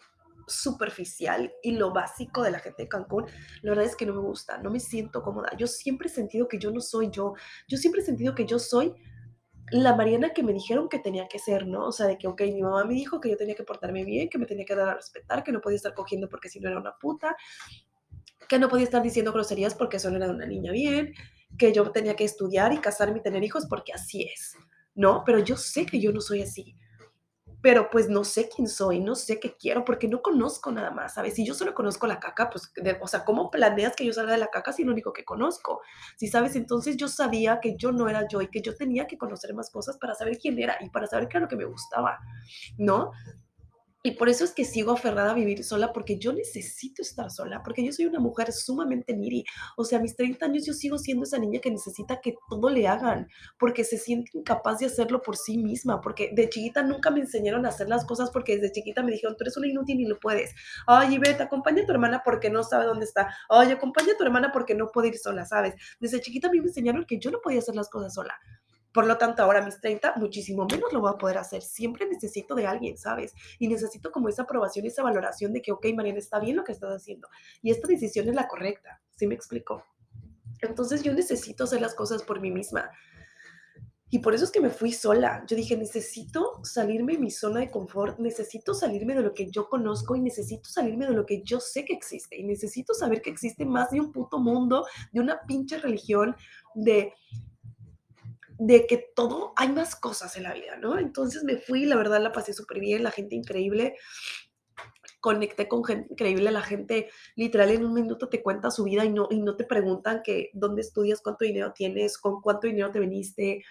superficial 0.47 1.53
y 1.63 1.73
lo 1.73 1.93
básico 1.93 2.43
de 2.43 2.53
la 2.53 2.61
gente 2.61 2.85
de 2.85 2.89
Cancún, 2.89 3.27
la 3.63 3.71
verdad 3.71 3.85
es 3.85 3.97
que 3.97 4.07
no 4.07 4.15
me 4.15 4.21
gusta, 4.21 4.59
no 4.59 4.71
me 4.71 4.81
siento 4.81 5.23
cómoda. 5.23 5.51
Yo 5.57 5.67
siempre 5.67 6.09
he 6.09 6.11
sentido 6.11 6.47
que 6.47 6.59
yo 6.59 6.71
no 6.71 6.81
soy 6.81 7.11
yo, 7.11 7.35
yo 7.67 7.77
siempre 7.77 8.01
he 8.01 8.05
sentido 8.05 8.35
que 8.35 8.47
yo 8.47 8.59
soy 8.59 8.95
la 9.73 9.97
Mariana 9.97 10.33
que 10.33 10.45
me 10.45 10.53
dijeron 10.53 10.89
que 10.89 11.01
tenía 11.01 11.27
que 11.27 11.41
ser, 11.41 11.67
¿no? 11.67 11.87
O 11.87 11.93
sea, 11.93 12.07
de 12.07 12.17
que, 12.17 12.29
ok, 12.29 12.41
mi 12.43 12.63
mamá 12.63 12.85
me 12.85 12.95
dijo 12.95 13.21
que 13.21 13.31
yo 13.31 13.37
tenía 13.37 13.57
que 13.57 13.65
portarme 13.65 14.05
bien, 14.05 14.29
que 14.29 14.39
me 14.39 14.47
tenía 14.47 14.65
que 14.65 14.77
dar 14.77 14.89
a 14.91 14.95
respetar, 14.95 15.43
que 15.43 15.51
no 15.51 15.61
podía 15.61 15.77
estar 15.77 15.95
cogiendo 15.95 16.29
porque 16.29 16.49
si 16.49 16.61
no 16.61 16.69
era 16.69 16.79
una 16.79 16.97
puta, 16.97 17.37
que 18.49 18.59
no 18.59 18.69
podía 18.69 18.85
estar 18.85 19.03
diciendo 19.03 19.33
groserías 19.33 19.75
porque 19.75 19.99
solo 19.99 20.17
era 20.17 20.31
una 20.31 20.47
niña 20.47 20.73
bien, 20.73 21.15
que 21.59 21.73
yo 21.73 21.91
tenía 21.91 22.17
que 22.17 22.25
estudiar 22.25 22.73
y 22.73 22.79
casarme 22.79 23.19
y 23.19 23.23
tener 23.23 23.43
hijos 23.45 23.67
porque 23.69 23.93
así 23.93 24.23
es, 24.23 24.57
¿no? 24.95 25.23
Pero 25.25 25.39
yo 25.39 25.57
sé 25.57 25.87
que 25.87 26.01
yo 26.01 26.13
no 26.13 26.21
soy 26.21 26.43
así 26.43 26.77
pero 27.67 27.91
pues 27.91 28.09
no 28.09 28.23
sé 28.23 28.49
quién 28.49 28.69
soy, 28.69 29.01
no 29.01 29.17
sé 29.17 29.41
qué 29.41 29.57
quiero, 29.57 29.85
porque 29.85 30.07
no 30.07 30.23
conozco 30.23 30.71
nada 30.71 30.93
más, 30.93 31.15
¿sabes? 31.15 31.35
Si 31.35 31.45
yo 31.45 31.53
solo 31.53 31.75
conozco 31.75 32.07
la 32.07 32.21
caca, 32.21 32.49
pues, 32.49 32.73
o 33.01 33.09
sea, 33.09 33.25
¿cómo 33.25 33.51
planeas 33.51 33.97
que 33.97 34.05
yo 34.05 34.13
salga 34.13 34.31
de 34.31 34.39
la 34.39 34.53
caca 34.53 34.73
si 34.73 34.85
lo 34.85 34.93
único 34.93 35.13
que 35.13 35.25
conozco? 35.25 35.81
Si 36.17 36.29
sabes, 36.29 36.55
entonces 36.55 36.97
yo 36.97 37.09
sabía 37.09 37.59
que 37.61 37.77
yo 37.77 37.91
no 37.91 38.09
era 38.09 38.29
yo 38.29 38.41
y 38.41 38.47
que 38.51 38.61
yo 38.63 38.77
tenía 38.77 39.09
que 39.09 39.19
conocer 39.19 39.53
más 39.53 39.69
cosas 39.71 39.99
para 39.99 40.15
saber 40.15 40.39
quién 40.39 40.57
era 40.61 40.77
y 40.81 40.91
para 40.91 41.09
saber 41.09 41.27
qué 41.27 41.39
era 41.39 41.47
lo 41.47 41.49
que 41.49 41.57
me 41.57 41.65
gustaba, 41.65 42.21
¿no? 42.79 43.11
Y 44.07 44.13
por 44.13 44.29
eso 44.29 44.45
es 44.45 44.53
que 44.53 44.65
sigo 44.65 44.93
aferrada 44.93 45.33
a 45.33 45.35
vivir 45.35 45.65
sola, 45.65 45.93
porque 45.93 46.17
yo 46.17 46.33
necesito 46.33 47.03
estar 47.03 47.29
sola, 47.29 47.65
porque 47.65 47.85
yo 47.85 47.91
soy 47.91 48.07
una 48.07 48.21
mujer 48.21 48.53
sumamente 48.53 49.17
miri. 49.17 49.45
O 49.77 49.85
sea, 49.85 49.99
a 49.99 50.01
mis 50.01 50.15
30 50.15 50.47
años 50.47 50.65
yo 50.65 50.75
sigo 50.75 50.97
siendo 50.97 51.25
esa 51.25 51.39
niña 51.39 51.59
que 51.61 51.73
necesita 51.73 52.21
que 52.21 52.37
todo 52.49 52.71
le 52.71 52.87
hagan, 52.87 53.27
porque 53.59 53.83
se 53.83 53.99
siente 53.99 54.31
incapaz 54.35 54.79
de 54.79 54.87
hacerlo 54.87 55.23
por 55.23 55.37
sí 55.37 55.59
misma, 55.59 56.01
porque 56.01 56.31
de 56.33 56.49
chiquita 56.49 56.85
nunca 56.85 57.11
me 57.11 57.19
enseñaron 57.19 57.67
a 57.67 57.71
hacer 57.71 57.89
las 57.89 58.05
cosas, 58.05 58.31
porque 58.31 58.55
desde 58.55 58.71
chiquita 58.71 59.03
me 59.03 59.11
dijeron, 59.11 59.37
tú 59.37 59.43
eres 59.43 59.57
una 59.57 59.67
inútil 59.67 59.99
y 59.99 60.07
lo 60.07 60.21
puedes. 60.21 60.55
Ay, 60.87 61.19
vete, 61.19 61.43
acompaña 61.43 61.83
a 61.83 61.87
tu 61.87 61.91
hermana 61.91 62.23
porque 62.25 62.49
no 62.49 62.63
sabe 62.63 62.85
dónde 62.85 63.07
está. 63.07 63.35
Ay, 63.49 63.73
acompaña 63.73 64.13
a 64.13 64.17
tu 64.17 64.23
hermana 64.23 64.53
porque 64.53 64.77
no 64.77 64.87
puede 64.93 65.09
ir 65.09 65.19
sola, 65.19 65.45
¿sabes? 65.47 65.75
Desde 65.99 66.21
chiquita 66.21 66.47
a 66.47 66.53
mí 66.53 66.61
me 66.61 66.69
enseñaron 66.69 67.07
que 67.07 67.19
yo 67.19 67.33
no 67.33 67.41
podía 67.43 67.59
hacer 67.59 67.75
las 67.75 67.89
cosas 67.89 68.15
sola. 68.15 68.39
Por 68.97 69.07
lo 69.07 69.19
tanto, 69.19 69.43
ahora 69.43 69.63
mis 69.63 69.79
30, 69.79 70.15
muchísimo 70.17 70.67
menos 70.73 70.91
lo 70.91 71.03
voy 71.03 71.13
a 71.13 71.19
poder 71.19 71.37
hacer. 71.37 71.61
Siempre 71.61 72.07
necesito 72.09 72.55
de 72.55 72.67
alguien, 72.67 72.97
¿sabes? 72.97 73.35
Y 73.59 73.69
necesito 73.69 74.11
como 74.11 74.31
esa 74.31 74.45
aprobación 74.45 74.87
esa 74.87 75.03
valoración 75.03 75.53
de 75.53 75.61
que, 75.61 75.71
ok, 75.71 75.85
Mariana, 75.95 76.19
está 76.19 76.41
bien 76.41 76.57
lo 76.57 76.65
que 76.65 76.73
estás 76.73 77.03
haciendo. 77.03 77.29
Y 77.61 77.71
esta 77.71 77.87
decisión 77.89 78.27
es 78.27 78.35
la 78.35 78.49
correcta. 78.49 79.03
¿Sí 79.15 79.27
me 79.27 79.35
explico? 79.35 79.85
Entonces 80.63 81.03
yo 81.03 81.13
necesito 81.13 81.65
hacer 81.65 81.83
las 81.83 81.95
cosas 81.95 82.23
por 82.23 82.41
mí 82.41 82.51
misma. 82.51 82.91
Y 84.09 84.21
por 84.21 84.35
eso 84.35 84.47
es 84.47 84.51
que 84.51 84.63
me 84.63 84.71
fui 84.71 84.93
sola. 84.93 85.45
Yo 85.47 85.57
dije, 85.57 85.77
necesito 85.77 86.61
salirme 86.65 87.13
de 87.13 87.19
mi 87.19 87.31
zona 87.31 87.61
de 87.61 87.71
confort, 87.71 88.19
necesito 88.19 88.73
salirme 88.73 89.15
de 89.15 89.21
lo 89.21 89.35
que 89.35 89.51
yo 89.51 89.69
conozco 89.69 90.17
y 90.17 90.23
necesito 90.23 90.71
salirme 90.71 91.07
de 91.07 91.13
lo 91.13 91.27
que 91.27 91.43
yo 91.43 91.61
sé 91.61 91.85
que 91.85 91.93
existe. 91.93 92.39
Y 92.39 92.45
necesito 92.45 92.95
saber 92.95 93.21
que 93.21 93.29
existe 93.29 93.67
más 93.67 93.91
de 93.91 94.01
un 94.01 94.11
puto 94.11 94.39
mundo, 94.39 94.87
de 95.13 95.21
una 95.21 95.43
pinche 95.47 95.77
religión, 95.77 96.35
de 96.75 97.13
de 98.59 98.87
que 98.87 98.99
todo, 99.15 99.53
hay 99.57 99.69
más 99.71 99.97
cosas 99.97 100.37
en 100.37 100.45
la 100.45 100.55
vida, 100.55 100.77
¿no? 100.77 100.99
Entonces 100.99 101.45
me 101.45 101.57
fui, 101.59 101.85
la 101.85 101.97
verdad 101.97 102.23
la 102.23 102.33
pasé 102.33 102.53
súper 102.53 102.81
bien, 102.81 103.03
la 103.03 103.11
gente 103.11 103.35
increíble. 103.35 103.97
conecté 105.21 105.67
con 105.69 105.85
gente 105.85 106.13
increíble, 106.13 106.51
la 106.51 106.63
gente 106.63 107.11
literal 107.35 107.71
en 107.71 107.85
un 107.85 107.95
minuto 107.95 108.29
te 108.29 108.43
cuenta 108.43 108.71
su 108.71 108.85
vida 108.85 109.05
y 109.05 109.11
no, 109.11 109.27
y 109.31 109.41
no 109.41 109.57
te 109.57 109.65
preguntan 109.65 110.23
que 110.23 110.51
dónde 110.55 110.83
estudias, 110.83 111.21
cuánto 111.21 111.45
dinero 111.45 111.73
tienes, 111.73 112.19
con 112.19 112.41
cuánto 112.41 112.67
dinero 112.67 112.91
te 112.93 113.01
viniste 113.01 113.65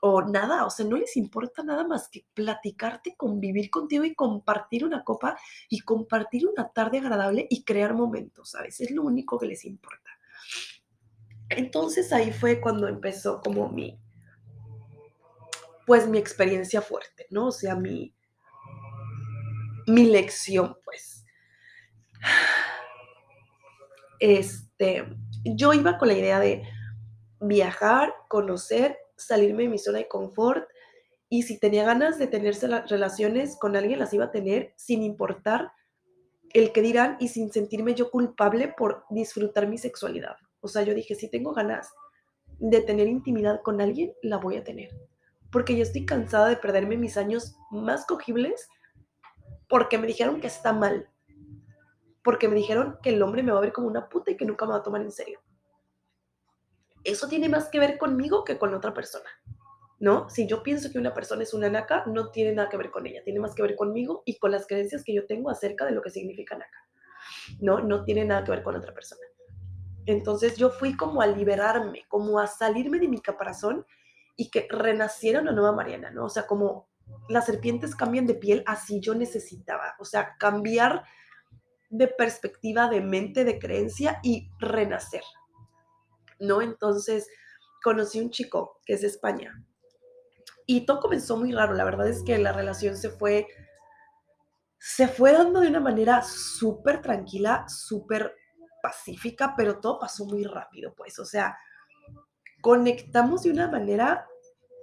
o 0.00 0.22
nada, 0.22 0.64
o 0.64 0.70
sea, 0.70 0.86
no 0.86 0.96
les 0.96 1.16
importa 1.16 1.62
nada 1.62 1.86
más 1.86 2.08
que 2.08 2.24
platicarte, 2.32 3.14
convivir 3.16 3.70
contigo 3.70 4.04
y 4.04 4.14
compartir 4.14 4.84
una 4.84 5.04
copa 5.04 5.38
y 5.68 5.80
compartir 5.80 6.46
una 6.46 6.70
tarde 6.70 6.98
agradable 6.98 7.46
y 7.50 7.64
crear 7.64 7.94
momentos, 7.94 8.50
¿sabes? 8.50 8.80
Es 8.80 8.90
lo 8.90 9.02
único 9.02 9.38
que 9.38 9.46
les 9.46 9.64
importa. 9.64 10.10
Entonces 11.50 12.12
ahí 12.12 12.32
fue 12.32 12.60
cuando 12.60 12.88
empezó 12.88 13.40
como 13.40 13.68
mi, 13.68 14.00
pues 15.90 16.06
mi 16.06 16.18
experiencia 16.18 16.80
fuerte, 16.82 17.26
¿no? 17.30 17.48
O 17.48 17.50
sea, 17.50 17.74
mi, 17.74 18.14
mi 19.88 20.04
lección, 20.04 20.76
pues. 20.84 21.24
Este, 24.20 25.04
yo 25.42 25.72
iba 25.72 25.98
con 25.98 26.06
la 26.06 26.14
idea 26.14 26.38
de 26.38 26.62
viajar, 27.40 28.14
conocer, 28.28 28.98
salirme 29.16 29.64
de 29.64 29.68
mi 29.70 29.78
zona 29.78 29.98
de 29.98 30.06
confort 30.06 30.68
y 31.28 31.42
si 31.42 31.58
tenía 31.58 31.82
ganas 31.82 32.20
de 32.20 32.28
tener 32.28 32.54
relaciones 32.88 33.58
con 33.58 33.74
alguien, 33.74 33.98
las 33.98 34.14
iba 34.14 34.26
a 34.26 34.30
tener 34.30 34.72
sin 34.76 35.02
importar 35.02 35.72
el 36.50 36.70
que 36.70 36.82
dirán 36.82 37.16
y 37.18 37.26
sin 37.26 37.50
sentirme 37.50 37.96
yo 37.96 38.12
culpable 38.12 38.72
por 38.78 39.06
disfrutar 39.10 39.66
mi 39.66 39.76
sexualidad. 39.76 40.36
O 40.60 40.68
sea, 40.68 40.82
yo 40.84 40.94
dije, 40.94 41.16
si 41.16 41.28
tengo 41.28 41.52
ganas 41.52 41.92
de 42.60 42.80
tener 42.80 43.08
intimidad 43.08 43.60
con 43.64 43.80
alguien, 43.80 44.12
la 44.22 44.36
voy 44.36 44.56
a 44.56 44.62
tener. 44.62 45.09
Porque 45.50 45.76
yo 45.76 45.82
estoy 45.82 46.06
cansada 46.06 46.48
de 46.48 46.56
perderme 46.56 46.96
mis 46.96 47.16
años 47.16 47.56
más 47.70 48.06
cogibles 48.06 48.68
porque 49.68 49.98
me 49.98 50.06
dijeron 50.06 50.40
que 50.40 50.48
está 50.48 50.72
mal. 50.72 51.08
Porque 52.22 52.48
me 52.48 52.56
dijeron 52.56 52.98
que 53.02 53.10
el 53.10 53.22
hombre 53.22 53.42
me 53.42 53.52
va 53.52 53.58
a 53.58 53.62
ver 53.62 53.72
como 53.72 53.86
una 53.86 54.08
puta 54.08 54.30
y 54.30 54.36
que 54.36 54.44
nunca 54.44 54.66
me 54.66 54.72
va 54.72 54.78
a 54.78 54.82
tomar 54.82 55.00
en 55.00 55.12
serio. 55.12 55.40
Eso 57.04 57.28
tiene 57.28 57.48
más 57.48 57.68
que 57.68 57.78
ver 57.78 57.96
conmigo 57.96 58.44
que 58.44 58.58
con 58.58 58.74
otra 58.74 58.92
persona. 58.92 59.30
¿No? 60.00 60.28
Si 60.30 60.46
yo 60.46 60.62
pienso 60.62 60.90
que 60.90 60.98
una 60.98 61.12
persona 61.12 61.42
es 61.42 61.52
una 61.52 61.68
naca, 61.68 62.04
no 62.06 62.30
tiene 62.30 62.52
nada 62.54 62.70
que 62.70 62.78
ver 62.78 62.90
con 62.90 63.06
ella, 63.06 63.22
tiene 63.22 63.38
más 63.38 63.54
que 63.54 63.62
ver 63.62 63.76
conmigo 63.76 64.22
y 64.24 64.38
con 64.38 64.50
las 64.50 64.66
creencias 64.66 65.04
que 65.04 65.14
yo 65.14 65.26
tengo 65.26 65.50
acerca 65.50 65.84
de 65.84 65.92
lo 65.92 66.00
que 66.00 66.08
significa 66.08 66.56
naca. 66.56 66.88
No, 67.60 67.80
no 67.80 68.02
tiene 68.04 68.24
nada 68.24 68.42
que 68.42 68.50
ver 68.50 68.62
con 68.62 68.76
otra 68.76 68.94
persona. 68.94 69.20
Entonces 70.06 70.56
yo 70.56 70.70
fui 70.70 70.96
como 70.96 71.20
a 71.20 71.26
liberarme, 71.26 72.06
como 72.08 72.38
a 72.38 72.46
salirme 72.46 72.98
de 72.98 73.08
mi 73.08 73.20
caparazón 73.20 73.84
y 74.36 74.50
que 74.50 74.66
renaciera 74.70 75.40
una 75.40 75.52
nueva 75.52 75.72
Mariana, 75.72 76.10
¿no? 76.10 76.26
O 76.26 76.28
sea, 76.28 76.46
como 76.46 76.88
las 77.28 77.46
serpientes 77.46 77.94
cambian 77.94 78.26
de 78.26 78.34
piel, 78.34 78.62
así 78.66 79.00
yo 79.00 79.14
necesitaba. 79.14 79.94
O 79.98 80.04
sea, 80.04 80.36
cambiar 80.38 81.04
de 81.90 82.08
perspectiva, 82.08 82.88
de 82.88 83.00
mente, 83.00 83.44
de 83.44 83.58
creencia 83.58 84.20
y 84.22 84.50
renacer. 84.58 85.22
¿No? 86.38 86.62
Entonces, 86.62 87.28
conocí 87.82 88.20
un 88.20 88.30
chico 88.30 88.80
que 88.86 88.94
es 88.94 89.02
de 89.02 89.08
España. 89.08 89.64
Y 90.66 90.86
todo 90.86 91.00
comenzó 91.00 91.36
muy 91.36 91.52
raro. 91.52 91.74
La 91.74 91.84
verdad 91.84 92.08
es 92.08 92.22
que 92.22 92.38
la 92.38 92.52
relación 92.52 92.96
se 92.96 93.10
fue 93.10 93.46
se 94.80 95.08
fue 95.08 95.32
dando 95.32 95.60
de 95.60 95.68
una 95.68 95.80
manera 95.80 96.22
súper 96.22 97.02
tranquila, 97.02 97.66
súper 97.68 98.34
pacífica, 98.82 99.54
pero 99.54 99.78
todo 99.78 99.98
pasó 99.98 100.24
muy 100.24 100.42
rápido, 100.44 100.94
pues, 100.94 101.18
o 101.18 101.26
sea, 101.26 101.58
conectamos 102.60 103.42
de 103.42 103.50
una 103.50 103.68
manera 103.68 104.26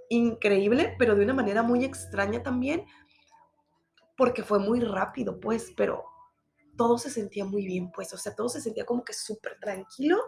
increíble, 0.09 0.95
pero 0.97 1.15
de 1.15 1.23
una 1.23 1.33
manera 1.33 1.63
muy 1.63 1.83
extraña 1.83 2.43
también, 2.43 2.85
porque 4.15 4.43
fue 4.43 4.59
muy 4.59 4.79
rápido, 4.79 5.39
pues, 5.39 5.73
pero 5.75 6.05
todo 6.75 6.97
se 6.97 7.09
sentía 7.09 7.45
muy 7.45 7.65
bien, 7.65 7.91
pues, 7.91 8.13
o 8.13 8.17
sea, 8.17 8.35
todo 8.35 8.49
se 8.49 8.61
sentía 8.61 8.85
como 8.85 9.03
que 9.03 9.13
súper 9.13 9.59
tranquilo, 9.59 10.23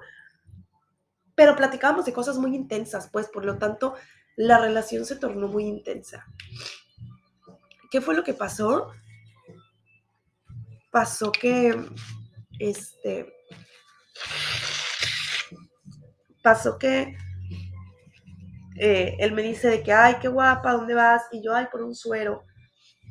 pero 1.36 1.56
platicábamos 1.56 2.06
de 2.06 2.14
cosas 2.14 2.38
muy 2.38 2.56
intensas, 2.56 3.10
pues, 3.12 3.28
por 3.28 3.46
lo 3.46 3.58
tanto, 3.58 3.96
la 4.36 4.58
relación 4.58 5.06
se 5.06 5.16
tornó 5.16 5.48
muy 5.48 5.66
intensa. 5.66 6.26
¿Qué 7.92 8.02
fue 8.02 8.16
lo 8.16 8.24
que 8.24 8.34
pasó? 8.34 8.92
Pasó 10.92 11.32
que, 11.32 11.76
este, 12.60 13.34
pasó 16.44 16.78
que 16.78 17.16
eh, 18.82 19.18
él 19.20 19.34
me 19.34 19.42
dice 19.42 19.68
de 19.68 19.84
que, 19.84 19.92
ay, 19.92 20.16
qué 20.22 20.30
guapa, 20.30 20.72
¿dónde 20.72 20.94
vas? 20.94 21.24
Y 21.34 21.44
yo, 21.44 21.54
ay, 21.54 21.68
por 21.70 21.84
un 21.84 21.94
suero. 21.94 22.46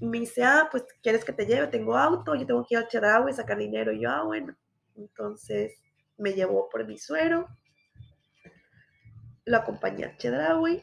Me 0.00 0.20
dice, 0.20 0.42
ah, 0.42 0.66
pues, 0.70 0.84
¿quieres 1.02 1.26
que 1.26 1.32
te 1.34 1.44
lleve? 1.44 1.66
Tengo 1.66 1.94
auto, 1.94 2.34
yo 2.34 2.46
tengo 2.46 2.64
que 2.66 2.75
ir 2.75 2.78
a 2.78 2.88
Chedraui 2.88 3.30
y 3.30 3.34
sacar 3.34 3.58
dinero. 3.58 3.92
Y 3.92 4.00
yo, 4.00 4.10
ah, 4.10 4.22
bueno. 4.25 4.56
Entonces 4.96 5.75
me 6.16 6.32
llevó 6.32 6.70
por 6.70 6.87
mi 6.87 6.96
suero, 6.98 7.46
lo 9.44 9.56
acompañé 9.58 10.06
a 10.06 10.16
Chedraui 10.16 10.82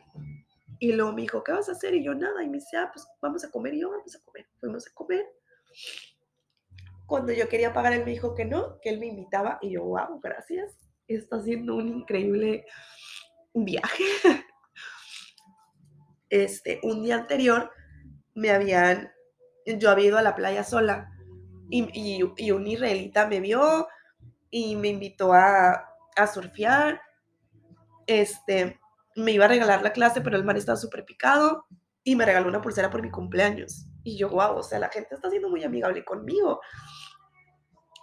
y 0.79 0.91
luego 0.93 1.13
me 1.13 1.23
dijo, 1.23 1.43
¿qué 1.43 1.51
vas 1.51 1.67
a 1.67 1.71
hacer? 1.71 1.95
Y 1.95 2.03
yo, 2.03 2.13
nada. 2.13 2.43
Y 2.43 2.47
me 2.47 2.57
dice, 2.57 2.77
ah, 2.77 2.91
pues 2.93 3.07
vamos 3.21 3.43
a 3.43 3.49
comer. 3.49 3.73
Y 3.73 3.81
yo, 3.81 3.89
vamos 3.89 4.15
a 4.15 4.23
comer. 4.23 4.45
Fuimos 4.59 4.87
a 4.87 4.93
comer. 4.93 5.25
Cuando 7.07 7.33
yo 7.33 7.49
quería 7.49 7.73
pagar, 7.73 7.93
él 7.93 8.05
me 8.05 8.11
dijo 8.11 8.35
que 8.35 8.45
no, 8.45 8.79
que 8.81 8.89
él 8.91 8.99
me 8.99 9.07
invitaba. 9.07 9.57
Y 9.63 9.71
yo, 9.71 9.83
wow, 9.83 10.19
gracias. 10.21 10.77
Está 11.07 11.37
haciendo 11.37 11.75
un 11.75 11.87
increíble 11.87 12.65
viaje. 13.55 14.03
este, 16.43 16.79
un 16.83 17.03
día 17.03 17.15
anterior 17.15 17.71
me 18.33 18.51
habían, 18.51 19.11
yo 19.65 19.89
había 19.89 20.07
ido 20.07 20.17
a 20.17 20.21
la 20.21 20.35
playa 20.35 20.63
sola 20.63 21.09
y, 21.69 22.51
un 22.51 22.67
israelita 22.67 23.27
me 23.27 23.39
vio 23.39 23.87
y 24.49 24.75
me 24.75 24.89
invitó 24.89 25.33
a, 25.33 25.87
a, 26.15 26.27
surfear. 26.27 27.01
Este, 28.07 28.79
me 29.15 29.31
iba 29.31 29.45
a 29.45 29.49
regalar 29.49 29.81
la 29.81 29.93
clase, 29.93 30.21
pero 30.21 30.37
el 30.37 30.43
mar 30.43 30.57
estaba 30.57 30.77
súper 30.77 31.05
picado 31.05 31.65
y 32.03 32.15
me 32.15 32.25
regaló 32.25 32.47
una 32.47 32.61
pulsera 32.61 32.89
por 32.89 33.01
mi 33.01 33.09
cumpleaños. 33.09 33.87
Y 34.03 34.17
yo, 34.17 34.29
wow, 34.29 34.57
o 34.57 34.63
sea, 34.63 34.77
la 34.77 34.89
gente 34.89 35.15
está 35.15 35.29
siendo 35.29 35.49
muy 35.49 35.63
amigable 35.63 36.05
conmigo. 36.05 36.61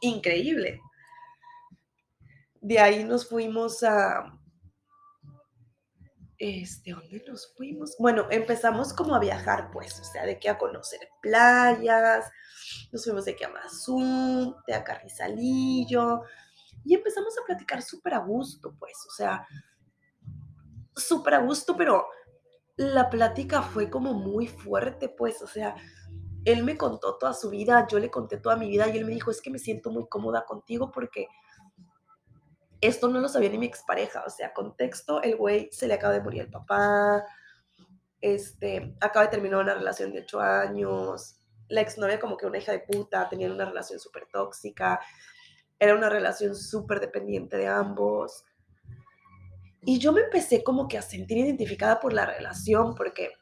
Increíble. 0.00 0.80
De 2.60 2.80
ahí 2.80 3.04
nos 3.04 3.28
fuimos 3.28 3.82
a, 3.84 4.38
este, 6.42 6.90
¿dónde 6.90 7.22
nos 7.28 7.54
fuimos? 7.54 7.94
Bueno, 8.00 8.26
empezamos 8.28 8.92
como 8.92 9.14
a 9.14 9.20
viajar, 9.20 9.70
pues, 9.70 10.00
o 10.00 10.04
sea, 10.04 10.26
de 10.26 10.40
que 10.40 10.48
a 10.48 10.58
conocer 10.58 10.98
playas, 11.20 12.28
nos 12.90 13.04
fuimos 13.04 13.26
de 13.26 13.36
que 13.36 13.44
a 13.44 13.48
Mazú, 13.48 14.56
de 14.66 14.74
a 14.74 14.82
Carrizalillo, 14.82 16.22
y 16.84 16.94
empezamos 16.94 17.32
a 17.38 17.46
platicar 17.46 17.80
súper 17.80 18.14
a 18.14 18.18
gusto, 18.18 18.74
pues, 18.76 18.94
o 19.06 19.14
sea, 19.14 19.46
súper 20.96 21.34
a 21.34 21.38
gusto, 21.38 21.76
pero 21.76 22.08
la 22.74 23.08
plática 23.08 23.62
fue 23.62 23.88
como 23.88 24.12
muy 24.12 24.48
fuerte, 24.48 25.08
pues, 25.10 25.40
o 25.42 25.46
sea, 25.46 25.76
él 26.44 26.64
me 26.64 26.76
contó 26.76 27.18
toda 27.18 27.34
su 27.34 27.50
vida, 27.50 27.86
yo 27.88 28.00
le 28.00 28.10
conté 28.10 28.38
toda 28.38 28.56
mi 28.56 28.68
vida 28.68 28.88
y 28.88 28.98
él 28.98 29.04
me 29.04 29.12
dijo, 29.12 29.30
es 29.30 29.40
que 29.40 29.50
me 29.50 29.60
siento 29.60 29.92
muy 29.92 30.08
cómoda 30.08 30.44
contigo 30.44 30.90
porque 30.90 31.28
esto 32.82 33.08
no 33.08 33.20
lo 33.20 33.28
sabía 33.28 33.48
ni 33.48 33.58
mi 33.58 33.66
expareja, 33.66 34.24
o 34.26 34.30
sea, 34.30 34.52
contexto, 34.52 35.22
el 35.22 35.36
güey 35.36 35.68
se 35.72 35.86
le 35.86 35.94
acaba 35.94 36.12
de 36.12 36.20
morir 36.20 36.42
el 36.42 36.50
papá, 36.50 37.24
este, 38.20 38.96
acaba 39.00 39.26
de 39.26 39.30
terminar 39.30 39.60
una 39.60 39.74
relación 39.74 40.12
de 40.12 40.20
ocho 40.20 40.40
años, 40.40 41.36
la 41.68 41.80
exnovia 41.80 42.18
como 42.18 42.36
que 42.36 42.46
una 42.46 42.58
hija 42.58 42.72
de 42.72 42.80
puta, 42.80 43.28
tenían 43.28 43.52
una 43.52 43.64
relación 43.66 44.00
súper 44.00 44.26
tóxica, 44.26 45.00
era 45.78 45.94
una 45.94 46.08
relación 46.08 46.56
súper 46.56 47.00
dependiente 47.00 47.56
de 47.56 47.68
ambos. 47.68 48.44
Y 49.84 49.98
yo 49.98 50.12
me 50.12 50.22
empecé 50.22 50.62
como 50.62 50.86
que 50.88 50.98
a 50.98 51.02
sentir 51.02 51.38
identificada 51.38 52.00
por 52.00 52.12
la 52.12 52.26
relación, 52.26 52.94
porque 52.94 53.32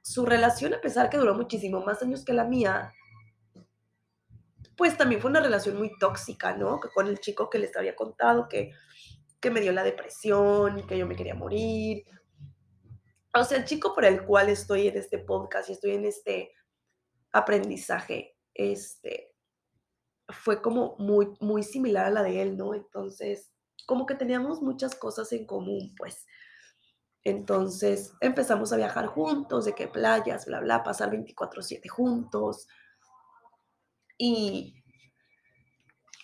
su 0.00 0.24
relación, 0.26 0.74
a 0.74 0.80
pesar 0.80 1.10
que 1.10 1.16
duró 1.16 1.34
muchísimo 1.34 1.80
más 1.80 2.02
años 2.02 2.24
que 2.24 2.32
la 2.32 2.44
mía, 2.44 2.92
pues 4.76 4.96
también 4.96 5.20
fue 5.20 5.30
una 5.30 5.40
relación 5.40 5.76
muy 5.76 5.96
tóxica, 5.98 6.56
¿no? 6.56 6.80
Con 6.94 7.06
el 7.06 7.20
chico 7.20 7.48
que 7.50 7.58
les 7.58 7.76
había 7.76 7.94
contado 7.94 8.48
que, 8.48 8.72
que 9.40 9.50
me 9.50 9.60
dio 9.60 9.72
la 9.72 9.82
depresión 9.84 10.86
que 10.86 10.98
yo 10.98 11.06
me 11.06 11.16
quería 11.16 11.34
morir. 11.34 12.04
O 13.34 13.44
sea, 13.44 13.58
el 13.58 13.64
chico 13.64 13.94
por 13.94 14.04
el 14.04 14.24
cual 14.24 14.48
estoy 14.48 14.88
en 14.88 14.96
este 14.96 15.18
podcast 15.18 15.68
y 15.68 15.72
estoy 15.72 15.92
en 15.92 16.04
este 16.04 16.52
aprendizaje, 17.32 18.36
este, 18.54 19.34
fue 20.28 20.62
como 20.62 20.96
muy, 20.98 21.34
muy 21.40 21.62
similar 21.62 22.06
a 22.06 22.10
la 22.10 22.22
de 22.22 22.42
él, 22.42 22.56
¿no? 22.56 22.74
Entonces, 22.74 23.52
como 23.86 24.06
que 24.06 24.14
teníamos 24.14 24.62
muchas 24.62 24.94
cosas 24.94 25.32
en 25.32 25.46
común, 25.46 25.94
pues. 25.96 26.26
Entonces 27.24 28.12
empezamos 28.20 28.72
a 28.72 28.76
viajar 28.76 29.06
juntos, 29.06 29.64
de 29.64 29.74
qué 29.74 29.88
playas, 29.88 30.46
bla, 30.46 30.60
bla, 30.60 30.82
pasar 30.82 31.10
24/7 31.10 31.88
juntos. 31.88 32.66
Y, 34.18 34.74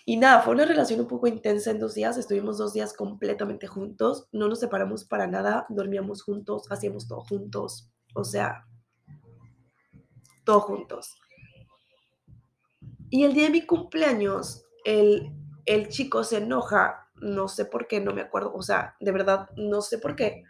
y 0.05 0.17
nada, 0.17 0.41
fue 0.41 0.53
una 0.53 0.65
relación 0.65 0.99
un 0.99 1.07
poco 1.07 1.27
intensa 1.27 1.71
en 1.71 1.79
dos 1.79 1.93
días. 1.95 2.17
Estuvimos 2.17 2.57
dos 2.57 2.73
días 2.73 2.93
completamente 2.93 3.67
juntos. 3.67 4.27
No 4.31 4.47
nos 4.47 4.59
separamos 4.59 5.05
para 5.05 5.27
nada. 5.27 5.65
Dormíamos 5.69 6.23
juntos, 6.23 6.71
hacíamos 6.71 7.07
todo 7.07 7.21
juntos. 7.21 7.89
O 8.13 8.23
sea, 8.23 8.65
todo 10.43 10.61
juntos. 10.61 11.15
Y 13.09 13.25
el 13.25 13.33
día 13.33 13.45
de 13.45 13.49
mi 13.51 13.65
cumpleaños, 13.65 14.65
el, 14.85 15.33
el 15.65 15.89
chico 15.89 16.23
se 16.23 16.37
enoja, 16.37 17.09
no 17.15 17.47
sé 17.47 17.65
por 17.65 17.87
qué, 17.87 17.99
no 17.99 18.13
me 18.13 18.21
acuerdo, 18.21 18.53
o 18.53 18.61
sea, 18.61 18.95
de 18.99 19.11
verdad, 19.11 19.49
no 19.57 19.81
sé 19.81 19.97
por 19.97 20.15
qué. 20.15 20.43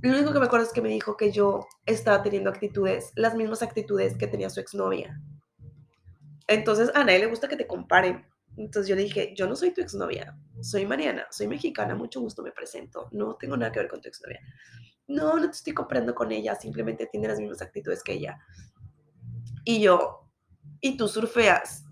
Lo 0.00 0.12
único 0.16 0.32
que 0.32 0.38
me 0.38 0.46
acuerdo 0.46 0.66
es 0.66 0.72
que 0.72 0.82
me 0.82 0.88
dijo 0.88 1.16
que 1.16 1.32
yo 1.32 1.66
estaba 1.86 2.22
teniendo 2.22 2.50
actitudes, 2.50 3.12
las 3.14 3.34
mismas 3.34 3.62
actitudes 3.62 4.16
que 4.16 4.26
tenía 4.26 4.50
su 4.50 4.60
exnovia. 4.60 5.20
Entonces 6.46 6.90
a 6.94 7.04
nadie 7.04 7.20
le 7.20 7.26
gusta 7.26 7.48
que 7.48 7.56
te 7.56 7.66
comparen. 7.66 8.26
Entonces 8.56 8.88
yo 8.88 8.94
le 8.94 9.02
dije, 9.02 9.34
yo 9.36 9.48
no 9.48 9.56
soy 9.56 9.72
tu 9.72 9.80
exnovia, 9.80 10.38
soy 10.60 10.86
Mariana, 10.86 11.26
soy 11.30 11.48
mexicana, 11.48 11.96
mucho 11.96 12.20
gusto 12.20 12.42
me 12.42 12.52
presento, 12.52 13.08
no 13.10 13.34
tengo 13.34 13.56
nada 13.56 13.72
que 13.72 13.80
ver 13.80 13.88
con 13.88 14.00
tu 14.00 14.08
exnovia. 14.08 14.40
No, 15.08 15.38
no 15.38 15.46
te 15.46 15.56
estoy 15.56 15.74
comparando 15.74 16.14
con 16.14 16.30
ella, 16.30 16.54
simplemente 16.54 17.06
tiene 17.06 17.28
las 17.28 17.40
mismas 17.40 17.62
actitudes 17.62 18.02
que 18.02 18.12
ella. 18.12 18.38
Y 19.64 19.80
yo, 19.80 20.30
y 20.80 20.96
tú 20.96 21.08
surfeas, 21.08 21.84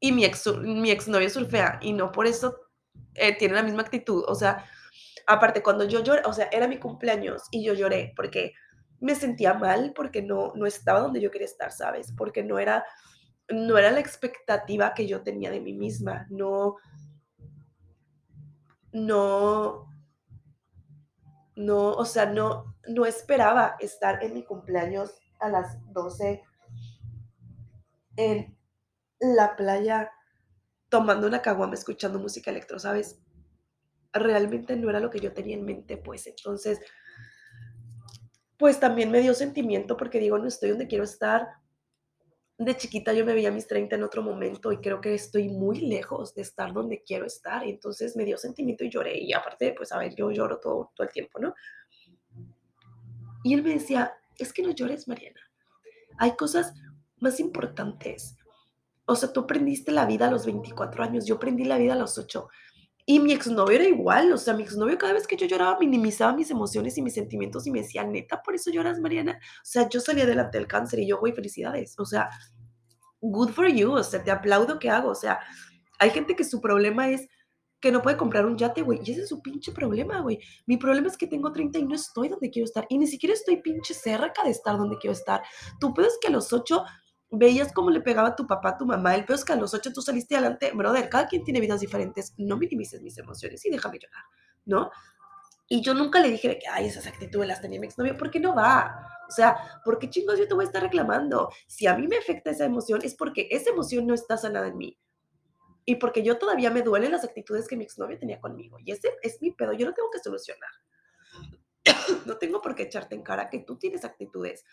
y 0.00 0.12
mi, 0.12 0.24
ex, 0.24 0.46
mi 0.58 0.90
exnovio 0.90 1.28
surfea, 1.28 1.78
y 1.82 1.92
no 1.92 2.12
por 2.12 2.26
eso 2.26 2.56
eh, 3.14 3.36
tiene 3.36 3.54
la 3.54 3.62
misma 3.62 3.82
actitud. 3.82 4.24
O 4.26 4.34
sea, 4.34 4.64
aparte 5.26 5.62
cuando 5.62 5.84
yo 5.84 6.02
lloré, 6.02 6.22
o 6.24 6.32
sea, 6.32 6.48
era 6.50 6.66
mi 6.66 6.78
cumpleaños 6.78 7.42
y 7.50 7.64
yo 7.64 7.74
lloré 7.74 8.12
porque 8.16 8.54
me 9.00 9.14
sentía 9.14 9.54
mal, 9.54 9.92
porque 9.94 10.22
no, 10.22 10.52
no 10.54 10.66
estaba 10.66 11.00
donde 11.00 11.20
yo 11.20 11.30
quería 11.30 11.46
estar, 11.46 11.70
¿sabes? 11.72 12.12
Porque 12.16 12.42
no 12.42 12.58
era 12.58 12.84
no 13.50 13.78
era 13.78 13.90
la 13.90 14.00
expectativa 14.00 14.94
que 14.94 15.06
yo 15.06 15.22
tenía 15.22 15.50
de 15.50 15.60
mí 15.60 15.72
misma, 15.72 16.26
no, 16.30 16.76
no, 18.92 19.88
no, 21.56 21.90
o 21.92 22.04
sea, 22.04 22.26
no, 22.26 22.76
no 22.88 23.06
esperaba 23.06 23.76
estar 23.80 24.22
en 24.22 24.34
mi 24.34 24.44
cumpleaños 24.44 25.14
a 25.40 25.48
las 25.48 25.78
12 25.92 26.42
en 28.16 28.56
la 29.20 29.56
playa 29.56 30.10
tomando 30.88 31.26
una 31.26 31.42
caguama 31.42 31.74
escuchando 31.74 32.18
música 32.18 32.50
electro, 32.50 32.78
¿sabes? 32.78 33.20
Realmente 34.12 34.76
no 34.76 34.90
era 34.90 35.00
lo 35.00 35.10
que 35.10 35.20
yo 35.20 35.32
tenía 35.32 35.56
en 35.56 35.64
mente, 35.64 35.96
pues 35.96 36.26
entonces, 36.26 36.80
pues 38.56 38.80
también 38.80 39.10
me 39.10 39.20
dio 39.20 39.34
sentimiento 39.34 39.96
porque 39.96 40.18
digo, 40.18 40.38
no 40.38 40.48
estoy 40.48 40.70
donde 40.70 40.88
quiero 40.88 41.04
estar, 41.04 41.48
de 42.58 42.76
chiquita 42.76 43.12
yo 43.12 43.24
me 43.24 43.34
veía 43.34 43.52
mis 43.52 43.68
30 43.68 43.94
en 43.94 44.02
otro 44.02 44.20
momento 44.20 44.72
y 44.72 44.78
creo 44.78 45.00
que 45.00 45.14
estoy 45.14 45.48
muy 45.48 45.80
lejos 45.80 46.34
de 46.34 46.42
estar 46.42 46.72
donde 46.72 47.02
quiero 47.04 47.24
estar. 47.24 47.64
entonces 47.64 48.16
me 48.16 48.24
dio 48.24 48.36
sentimiento 48.36 48.84
y 48.84 48.90
lloré. 48.90 49.16
Y 49.18 49.32
aparte, 49.32 49.72
pues 49.76 49.92
a 49.92 49.98
ver, 49.98 50.14
yo 50.16 50.30
lloro 50.32 50.58
todo, 50.58 50.90
todo 50.94 51.06
el 51.06 51.12
tiempo, 51.12 51.38
¿no? 51.38 51.54
Y 53.44 53.54
él 53.54 53.62
me 53.62 53.74
decía, 53.74 54.12
es 54.36 54.52
que 54.52 54.62
no 54.62 54.72
llores, 54.72 55.06
Mariana. 55.06 55.40
Hay 56.18 56.32
cosas 56.32 56.74
más 57.20 57.38
importantes. 57.38 58.36
O 59.06 59.14
sea, 59.14 59.32
tú 59.32 59.40
aprendiste 59.40 59.92
la 59.92 60.04
vida 60.04 60.26
a 60.26 60.30
los 60.30 60.44
24 60.44 61.04
años, 61.04 61.26
yo 61.26 61.36
aprendí 61.36 61.64
la 61.64 61.78
vida 61.78 61.92
a 61.92 61.96
los 61.96 62.18
8. 62.18 62.48
Y 63.10 63.20
mi 63.20 63.32
exnovio 63.32 63.76
era 63.76 63.88
igual, 63.88 64.30
o 64.34 64.36
sea, 64.36 64.52
mi 64.52 64.64
exnovio 64.64 64.98
cada 64.98 65.14
vez 65.14 65.26
que 65.26 65.34
yo 65.34 65.46
lloraba 65.46 65.78
minimizaba 65.78 66.34
mis 66.34 66.50
emociones 66.50 66.98
y 66.98 67.00
mis 67.00 67.14
sentimientos 67.14 67.66
y 67.66 67.70
me 67.70 67.80
decía, 67.80 68.04
neta, 68.04 68.42
por 68.42 68.54
eso 68.54 68.70
lloras, 68.70 69.00
Mariana. 69.00 69.40
O 69.40 69.64
sea, 69.64 69.88
yo 69.88 69.98
salía 69.98 70.26
delante 70.26 70.58
del 70.58 70.66
cáncer 70.66 70.98
y 70.98 71.08
yo, 71.08 71.18
güey, 71.18 71.32
felicidades. 71.32 71.98
O 71.98 72.04
sea, 72.04 72.28
good 73.22 73.48
for 73.48 73.66
you, 73.66 73.92
o 73.92 74.02
sea, 74.04 74.22
te 74.22 74.30
aplaudo 74.30 74.78
que 74.78 74.90
hago. 74.90 75.08
O 75.08 75.14
sea, 75.14 75.40
hay 75.98 76.10
gente 76.10 76.36
que 76.36 76.44
su 76.44 76.60
problema 76.60 77.08
es 77.08 77.26
que 77.80 77.90
no 77.90 78.02
puede 78.02 78.18
comprar 78.18 78.44
un 78.44 78.58
yate, 78.58 78.82
güey, 78.82 79.00
y 79.02 79.12
ese 79.12 79.22
es 79.22 79.30
su 79.30 79.40
pinche 79.40 79.72
problema, 79.72 80.20
güey. 80.20 80.38
Mi 80.66 80.76
problema 80.76 81.08
es 81.08 81.16
que 81.16 81.26
tengo 81.26 81.50
30 81.50 81.78
y 81.78 81.86
no 81.86 81.94
estoy 81.94 82.28
donde 82.28 82.50
quiero 82.50 82.66
estar, 82.66 82.84
y 82.90 82.98
ni 82.98 83.06
siquiera 83.06 83.32
estoy 83.32 83.62
pinche 83.62 83.94
cerca 83.94 84.44
de 84.44 84.50
estar 84.50 84.76
donde 84.76 84.98
quiero 84.98 85.12
estar. 85.12 85.40
Tú 85.80 85.94
puedes 85.94 86.18
que 86.20 86.28
a 86.28 86.30
los 86.30 86.52
8 86.52 86.84
veías 87.30 87.72
cómo 87.72 87.90
le 87.90 88.00
pegaba 88.00 88.28
a 88.28 88.36
tu 88.36 88.46
papá, 88.46 88.70
a 88.70 88.78
tu 88.78 88.86
mamá. 88.86 89.14
El 89.14 89.24
peor 89.24 89.38
es 89.38 89.44
que 89.44 89.52
a 89.52 89.56
los 89.56 89.74
ocho 89.74 89.92
tú 89.92 90.00
saliste 90.00 90.36
adelante. 90.36 90.72
Brother, 90.74 91.08
cada 91.08 91.26
quien 91.26 91.44
tiene 91.44 91.60
vidas 91.60 91.80
diferentes. 91.80 92.34
No 92.38 92.56
minimices 92.56 93.02
mis 93.02 93.18
emociones 93.18 93.64
y 93.64 93.70
déjame 93.70 93.98
llorar, 93.98 94.24
¿no? 94.64 94.90
Y 95.70 95.82
yo 95.82 95.92
nunca 95.92 96.20
le 96.20 96.30
dije 96.30 96.58
que, 96.58 96.66
ay, 96.66 96.86
esas 96.86 97.06
actitudes 97.06 97.46
las 97.46 97.60
tenía 97.60 97.78
mi 97.78 97.86
exnovio, 97.86 98.16
porque 98.16 98.40
no 98.40 98.54
va. 98.54 99.06
O 99.28 99.30
sea, 99.30 99.82
¿por 99.84 99.98
qué 99.98 100.08
chingos 100.08 100.38
yo 100.38 100.48
te 100.48 100.54
voy 100.54 100.64
a 100.64 100.66
estar 100.66 100.82
reclamando? 100.82 101.50
Si 101.66 101.86
a 101.86 101.94
mí 101.94 102.08
me 102.08 102.16
afecta 102.16 102.50
esa 102.50 102.64
emoción, 102.64 103.00
es 103.02 103.14
porque 103.14 103.48
esa 103.50 103.70
emoción 103.70 104.06
no 104.06 104.14
está 104.14 104.38
sanada 104.38 104.68
en 104.68 104.78
mí. 104.78 104.98
Y 105.84 105.96
porque 105.96 106.22
yo 106.22 106.38
todavía 106.38 106.70
me 106.70 106.80
duelen 106.80 107.12
las 107.12 107.24
actitudes 107.24 107.68
que 107.68 107.76
mi 107.76 107.84
exnovio 107.84 108.18
tenía 108.18 108.40
conmigo. 108.40 108.78
Y 108.82 108.92
ese 108.92 109.10
es 109.22 109.42
mi 109.42 109.50
pedo, 109.50 109.74
yo 109.74 109.86
no 109.86 109.92
tengo 109.92 110.10
que 110.10 110.20
solucionar. 110.20 110.70
no 112.26 112.38
tengo 112.38 112.62
por 112.62 112.74
qué 112.74 112.84
echarte 112.84 113.14
en 113.14 113.22
cara 113.22 113.50
que 113.50 113.58
tú 113.60 113.76
tienes 113.76 114.04
actitudes 114.04 114.64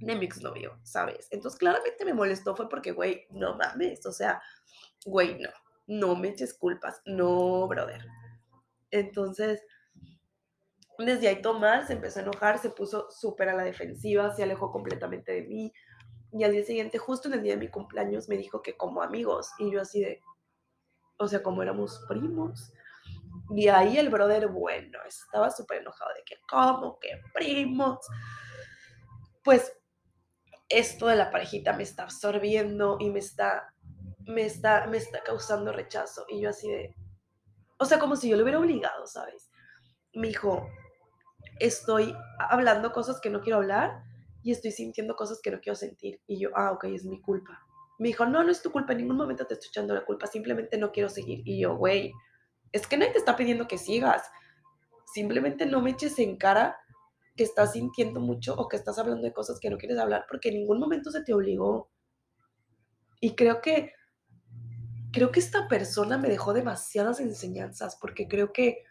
de 0.00 0.16
mi 0.16 0.24
exnovio, 0.24 0.78
¿sabes? 0.82 1.28
Entonces 1.30 1.58
claramente 1.58 2.04
me 2.04 2.14
molestó 2.14 2.56
fue 2.56 2.68
porque, 2.68 2.92
güey, 2.92 3.26
no 3.30 3.56
mames, 3.56 4.04
o 4.06 4.12
sea, 4.12 4.42
güey, 5.04 5.38
no, 5.38 5.50
no 5.86 6.16
me 6.16 6.28
eches 6.28 6.54
culpas, 6.54 7.00
no, 7.04 7.66
brother. 7.68 8.04
Entonces, 8.90 9.62
desde 10.98 11.28
ahí 11.28 11.42
Tomás 11.42 11.88
se 11.88 11.94
empezó 11.94 12.20
a 12.20 12.22
enojar, 12.22 12.58
se 12.58 12.70
puso 12.70 13.10
súper 13.10 13.48
a 13.48 13.56
la 13.56 13.64
defensiva, 13.64 14.34
se 14.34 14.42
alejó 14.42 14.70
completamente 14.70 15.32
de 15.32 15.42
mí. 15.42 15.72
Y 16.32 16.44
al 16.44 16.52
día 16.52 16.64
siguiente, 16.64 16.98
justo 16.98 17.28
en 17.28 17.34
el 17.34 17.42
día 17.42 17.54
de 17.54 17.60
mi 17.60 17.68
cumpleaños, 17.68 18.28
me 18.28 18.36
dijo 18.36 18.62
que 18.62 18.76
como 18.76 19.02
amigos. 19.02 19.50
Y 19.58 19.72
yo 19.72 19.80
así 19.80 20.00
de, 20.00 20.20
o 21.18 21.28
sea, 21.28 21.42
como 21.42 21.62
éramos 21.62 22.04
primos. 22.08 22.72
Y 23.50 23.68
ahí 23.68 23.98
el 23.98 24.08
brother, 24.08 24.48
bueno, 24.48 24.98
estaba 25.06 25.50
súper 25.50 25.80
enojado 25.80 26.12
de 26.14 26.22
que, 26.24 26.36
¿cómo 26.48 26.98
que 26.98 27.20
primos? 27.32 27.98
Pues 29.42 29.72
esto 30.78 31.06
de 31.06 31.16
la 31.16 31.30
parejita 31.30 31.72
me 31.72 31.82
está 31.82 32.02
absorbiendo 32.02 32.96
y 33.00 33.10
me 33.10 33.20
está, 33.20 33.72
me 34.26 34.44
está, 34.44 34.86
me 34.86 34.96
está 34.96 35.22
causando 35.22 35.72
rechazo. 35.72 36.24
Y 36.28 36.40
yo 36.40 36.50
así 36.50 36.68
de, 36.68 36.94
o 37.78 37.84
sea, 37.84 37.98
como 37.98 38.16
si 38.16 38.28
yo 38.28 38.36
lo 38.36 38.42
hubiera 38.42 38.58
obligado, 38.58 39.06
¿sabes? 39.06 39.50
Me 40.14 40.28
dijo, 40.28 40.68
estoy 41.60 42.14
hablando 42.38 42.92
cosas 42.92 43.20
que 43.20 43.30
no 43.30 43.40
quiero 43.40 43.58
hablar 43.58 44.02
y 44.42 44.52
estoy 44.52 44.72
sintiendo 44.72 45.16
cosas 45.16 45.40
que 45.42 45.50
no 45.50 45.60
quiero 45.60 45.76
sentir. 45.76 46.20
Y 46.26 46.38
yo, 46.40 46.50
ah, 46.54 46.72
ok, 46.72 46.84
es 46.84 47.04
mi 47.04 47.20
culpa. 47.20 47.60
Me 47.98 48.08
dijo, 48.08 48.26
no, 48.26 48.42
no 48.42 48.50
es 48.50 48.60
tu 48.60 48.72
culpa, 48.72 48.92
en 48.92 48.98
ningún 48.98 49.16
momento 49.16 49.46
te 49.46 49.54
estoy 49.54 49.68
echando 49.68 49.94
la 49.94 50.04
culpa, 50.04 50.26
simplemente 50.26 50.76
no 50.76 50.90
quiero 50.90 51.08
seguir. 51.08 51.42
Y 51.44 51.60
yo, 51.60 51.76
güey, 51.76 52.12
es 52.72 52.86
que 52.86 52.96
nadie 52.96 53.12
te 53.12 53.18
está 53.18 53.36
pidiendo 53.36 53.68
que 53.68 53.78
sigas. 53.78 54.28
Simplemente 55.12 55.66
no 55.66 55.80
me 55.80 55.90
eches 55.90 56.18
en 56.18 56.36
cara 56.36 56.76
que 57.36 57.44
estás 57.44 57.72
sintiendo 57.72 58.20
mucho 58.20 58.54
o 58.54 58.68
que 58.68 58.76
estás 58.76 58.98
hablando 58.98 59.22
de 59.22 59.32
cosas 59.32 59.58
que 59.60 59.70
no 59.70 59.78
quieres 59.78 59.98
hablar 59.98 60.24
porque 60.28 60.50
en 60.50 60.56
ningún 60.56 60.78
momento 60.78 61.10
se 61.10 61.22
te 61.22 61.34
obligó. 61.34 61.90
Y 63.20 63.34
creo 63.34 63.60
que 63.60 63.92
creo 65.12 65.30
que 65.30 65.40
esta 65.40 65.68
persona 65.68 66.18
me 66.18 66.28
dejó 66.28 66.52
demasiadas 66.52 67.20
enseñanzas 67.20 67.96
porque 68.00 68.28
creo 68.28 68.52
que 68.52 68.84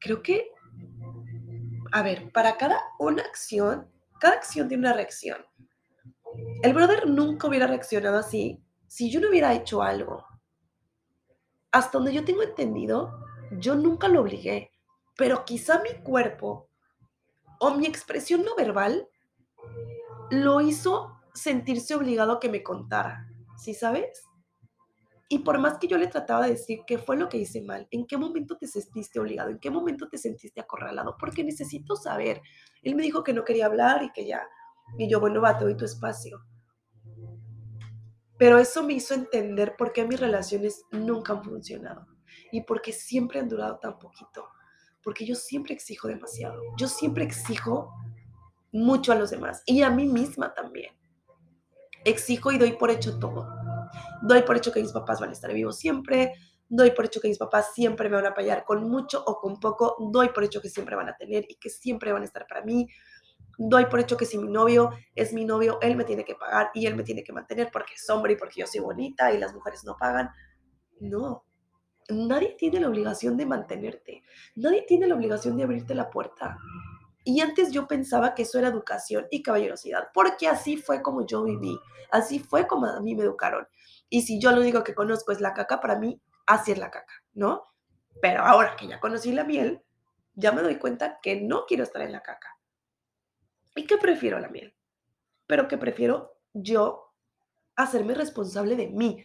creo 0.00 0.22
que 0.22 0.48
a 1.92 2.02
ver, 2.02 2.32
para 2.32 2.56
cada 2.56 2.80
una 2.98 3.22
acción, 3.22 3.88
cada 4.18 4.34
acción 4.34 4.66
tiene 4.66 4.80
una 4.88 4.94
reacción. 4.94 5.38
El 6.62 6.74
brother 6.74 7.08
nunca 7.08 7.46
hubiera 7.46 7.68
reaccionado 7.68 8.18
así 8.18 8.60
si 8.88 9.12
yo 9.12 9.20
no 9.20 9.28
hubiera 9.28 9.54
hecho 9.54 9.80
algo. 9.80 10.26
Hasta 11.70 11.98
donde 11.98 12.12
yo 12.12 12.24
tengo 12.24 12.42
entendido, 12.42 13.24
yo 13.52 13.76
nunca 13.76 14.08
lo 14.08 14.22
obligué 14.22 14.73
pero 15.16 15.44
quizá 15.44 15.80
mi 15.82 16.02
cuerpo 16.02 16.68
o 17.60 17.74
mi 17.74 17.86
expresión 17.86 18.44
no 18.44 18.54
verbal 18.56 19.08
lo 20.30 20.60
hizo 20.60 21.20
sentirse 21.32 21.94
obligado 21.94 22.32
a 22.32 22.40
que 22.40 22.48
me 22.48 22.62
contara, 22.62 23.28
¿sí 23.56 23.74
sabes? 23.74 24.22
Y 25.28 25.40
por 25.40 25.58
más 25.58 25.78
que 25.78 25.88
yo 25.88 25.96
le 25.96 26.06
trataba 26.06 26.44
de 26.44 26.52
decir 26.52 26.80
qué 26.86 26.98
fue 26.98 27.16
lo 27.16 27.28
que 27.28 27.38
hice 27.38 27.62
mal, 27.62 27.88
en 27.90 28.06
qué 28.06 28.16
momento 28.16 28.56
te 28.56 28.66
sentiste 28.66 29.18
obligado, 29.18 29.50
en 29.50 29.58
qué 29.58 29.70
momento 29.70 30.08
te 30.08 30.18
sentiste 30.18 30.60
acorralado, 30.60 31.16
porque 31.18 31.42
necesito 31.42 31.96
saber. 31.96 32.42
Él 32.82 32.94
me 32.94 33.02
dijo 33.02 33.24
que 33.24 33.32
no 33.32 33.44
quería 33.44 33.66
hablar 33.66 34.02
y 34.02 34.12
que 34.12 34.26
ya. 34.26 34.46
Y 34.98 35.08
yo, 35.08 35.20
bueno, 35.20 35.40
va, 35.40 35.56
te 35.56 35.64
doy 35.64 35.76
tu 35.76 35.84
espacio. 35.86 36.44
Pero 38.36 38.58
eso 38.58 38.82
me 38.82 38.92
hizo 38.92 39.14
entender 39.14 39.76
por 39.76 39.92
qué 39.92 40.04
mis 40.06 40.20
relaciones 40.20 40.84
nunca 40.92 41.32
han 41.32 41.42
funcionado 41.42 42.06
y 42.52 42.60
por 42.62 42.82
qué 42.82 42.92
siempre 42.92 43.40
han 43.40 43.48
durado 43.48 43.78
tan 43.78 43.98
poquito 43.98 44.48
porque 45.04 45.26
yo 45.26 45.34
siempre 45.34 45.74
exijo 45.74 46.08
demasiado. 46.08 46.62
Yo 46.76 46.88
siempre 46.88 47.24
exijo 47.24 47.92
mucho 48.72 49.12
a 49.12 49.14
los 49.14 49.30
demás 49.30 49.62
y 49.66 49.82
a 49.82 49.90
mí 49.90 50.06
misma 50.06 50.54
también. 50.54 50.92
Exijo 52.04 52.50
y 52.50 52.58
doy 52.58 52.72
por 52.72 52.90
hecho 52.90 53.18
todo. 53.18 53.48
Doy 54.22 54.42
por 54.42 54.56
hecho 54.56 54.72
que 54.72 54.80
mis 54.80 54.92
papás 54.92 55.20
van 55.20 55.30
a 55.30 55.32
estar 55.32 55.52
vivos 55.52 55.78
siempre. 55.78 56.32
Doy 56.68 56.90
por 56.90 57.04
hecho 57.04 57.20
que 57.20 57.28
mis 57.28 57.38
papás 57.38 57.72
siempre 57.74 58.08
me 58.08 58.16
van 58.16 58.26
a 58.26 58.30
apoyar 58.30 58.64
con 58.64 58.88
mucho 58.88 59.22
o 59.24 59.38
con 59.38 59.60
poco. 59.60 59.96
Doy 60.10 60.30
por 60.30 60.44
hecho 60.44 60.60
que 60.60 60.68
siempre 60.68 60.96
van 60.96 61.08
a 61.08 61.16
tener 61.16 61.44
y 61.48 61.56
que 61.56 61.70
siempre 61.70 62.12
van 62.12 62.22
a 62.22 62.24
estar 62.24 62.46
para 62.46 62.62
mí. 62.62 62.88
Doy 63.56 63.86
por 63.86 64.00
hecho 64.00 64.16
que 64.16 64.26
si 64.26 64.38
mi 64.38 64.50
novio 64.50 64.90
es 65.14 65.32
mi 65.32 65.44
novio, 65.44 65.78
él 65.80 65.96
me 65.96 66.04
tiene 66.04 66.24
que 66.24 66.34
pagar 66.34 66.70
y 66.74 66.86
él 66.86 66.96
me 66.96 67.04
tiene 67.04 67.22
que 67.22 67.32
mantener 67.32 67.70
porque 67.72 67.94
es 67.94 68.10
hombre 68.10 68.32
y 68.32 68.36
porque 68.36 68.60
yo 68.60 68.66
soy 68.66 68.80
bonita 68.80 69.32
y 69.32 69.38
las 69.38 69.54
mujeres 69.54 69.84
no 69.84 69.96
pagan. 69.96 70.30
No, 71.00 71.44
Nadie 72.08 72.54
tiene 72.58 72.80
la 72.80 72.88
obligación 72.88 73.36
de 73.36 73.46
mantenerte. 73.46 74.22
Nadie 74.56 74.84
tiene 74.86 75.06
la 75.06 75.14
obligación 75.14 75.56
de 75.56 75.64
abrirte 75.64 75.94
la 75.94 76.10
puerta. 76.10 76.58
Y 77.24 77.40
antes 77.40 77.72
yo 77.72 77.86
pensaba 77.86 78.34
que 78.34 78.42
eso 78.42 78.58
era 78.58 78.68
educación 78.68 79.26
y 79.30 79.42
caballerosidad, 79.42 80.08
porque 80.12 80.46
así 80.46 80.76
fue 80.76 81.00
como 81.00 81.26
yo 81.26 81.42
viví, 81.42 81.78
así 82.10 82.38
fue 82.38 82.66
como 82.66 82.86
a 82.86 83.00
mí 83.00 83.14
me 83.14 83.22
educaron. 83.22 83.66
Y 84.10 84.22
si 84.22 84.38
yo 84.38 84.52
lo 84.52 84.60
único 84.60 84.84
que 84.84 84.94
conozco 84.94 85.32
es 85.32 85.40
la 85.40 85.54
caca, 85.54 85.80
para 85.80 85.98
mí 85.98 86.20
así 86.46 86.72
es 86.72 86.78
la 86.78 86.90
caca, 86.90 87.24
¿no? 87.32 87.64
Pero 88.20 88.42
ahora 88.42 88.76
que 88.76 88.86
ya 88.86 89.00
conocí 89.00 89.32
la 89.32 89.44
miel, 89.44 89.82
ya 90.34 90.52
me 90.52 90.62
doy 90.62 90.76
cuenta 90.76 91.18
que 91.22 91.40
no 91.40 91.64
quiero 91.66 91.82
estar 91.82 92.02
en 92.02 92.12
la 92.12 92.22
caca. 92.22 92.58
¿Y 93.74 93.86
que 93.86 93.96
prefiero 93.96 94.38
la 94.38 94.48
miel? 94.48 94.74
Pero 95.46 95.66
que 95.66 95.78
prefiero 95.78 96.38
yo 96.52 97.14
hacerme 97.76 98.14
responsable 98.14 98.76
de 98.76 98.88
mí. 98.88 99.24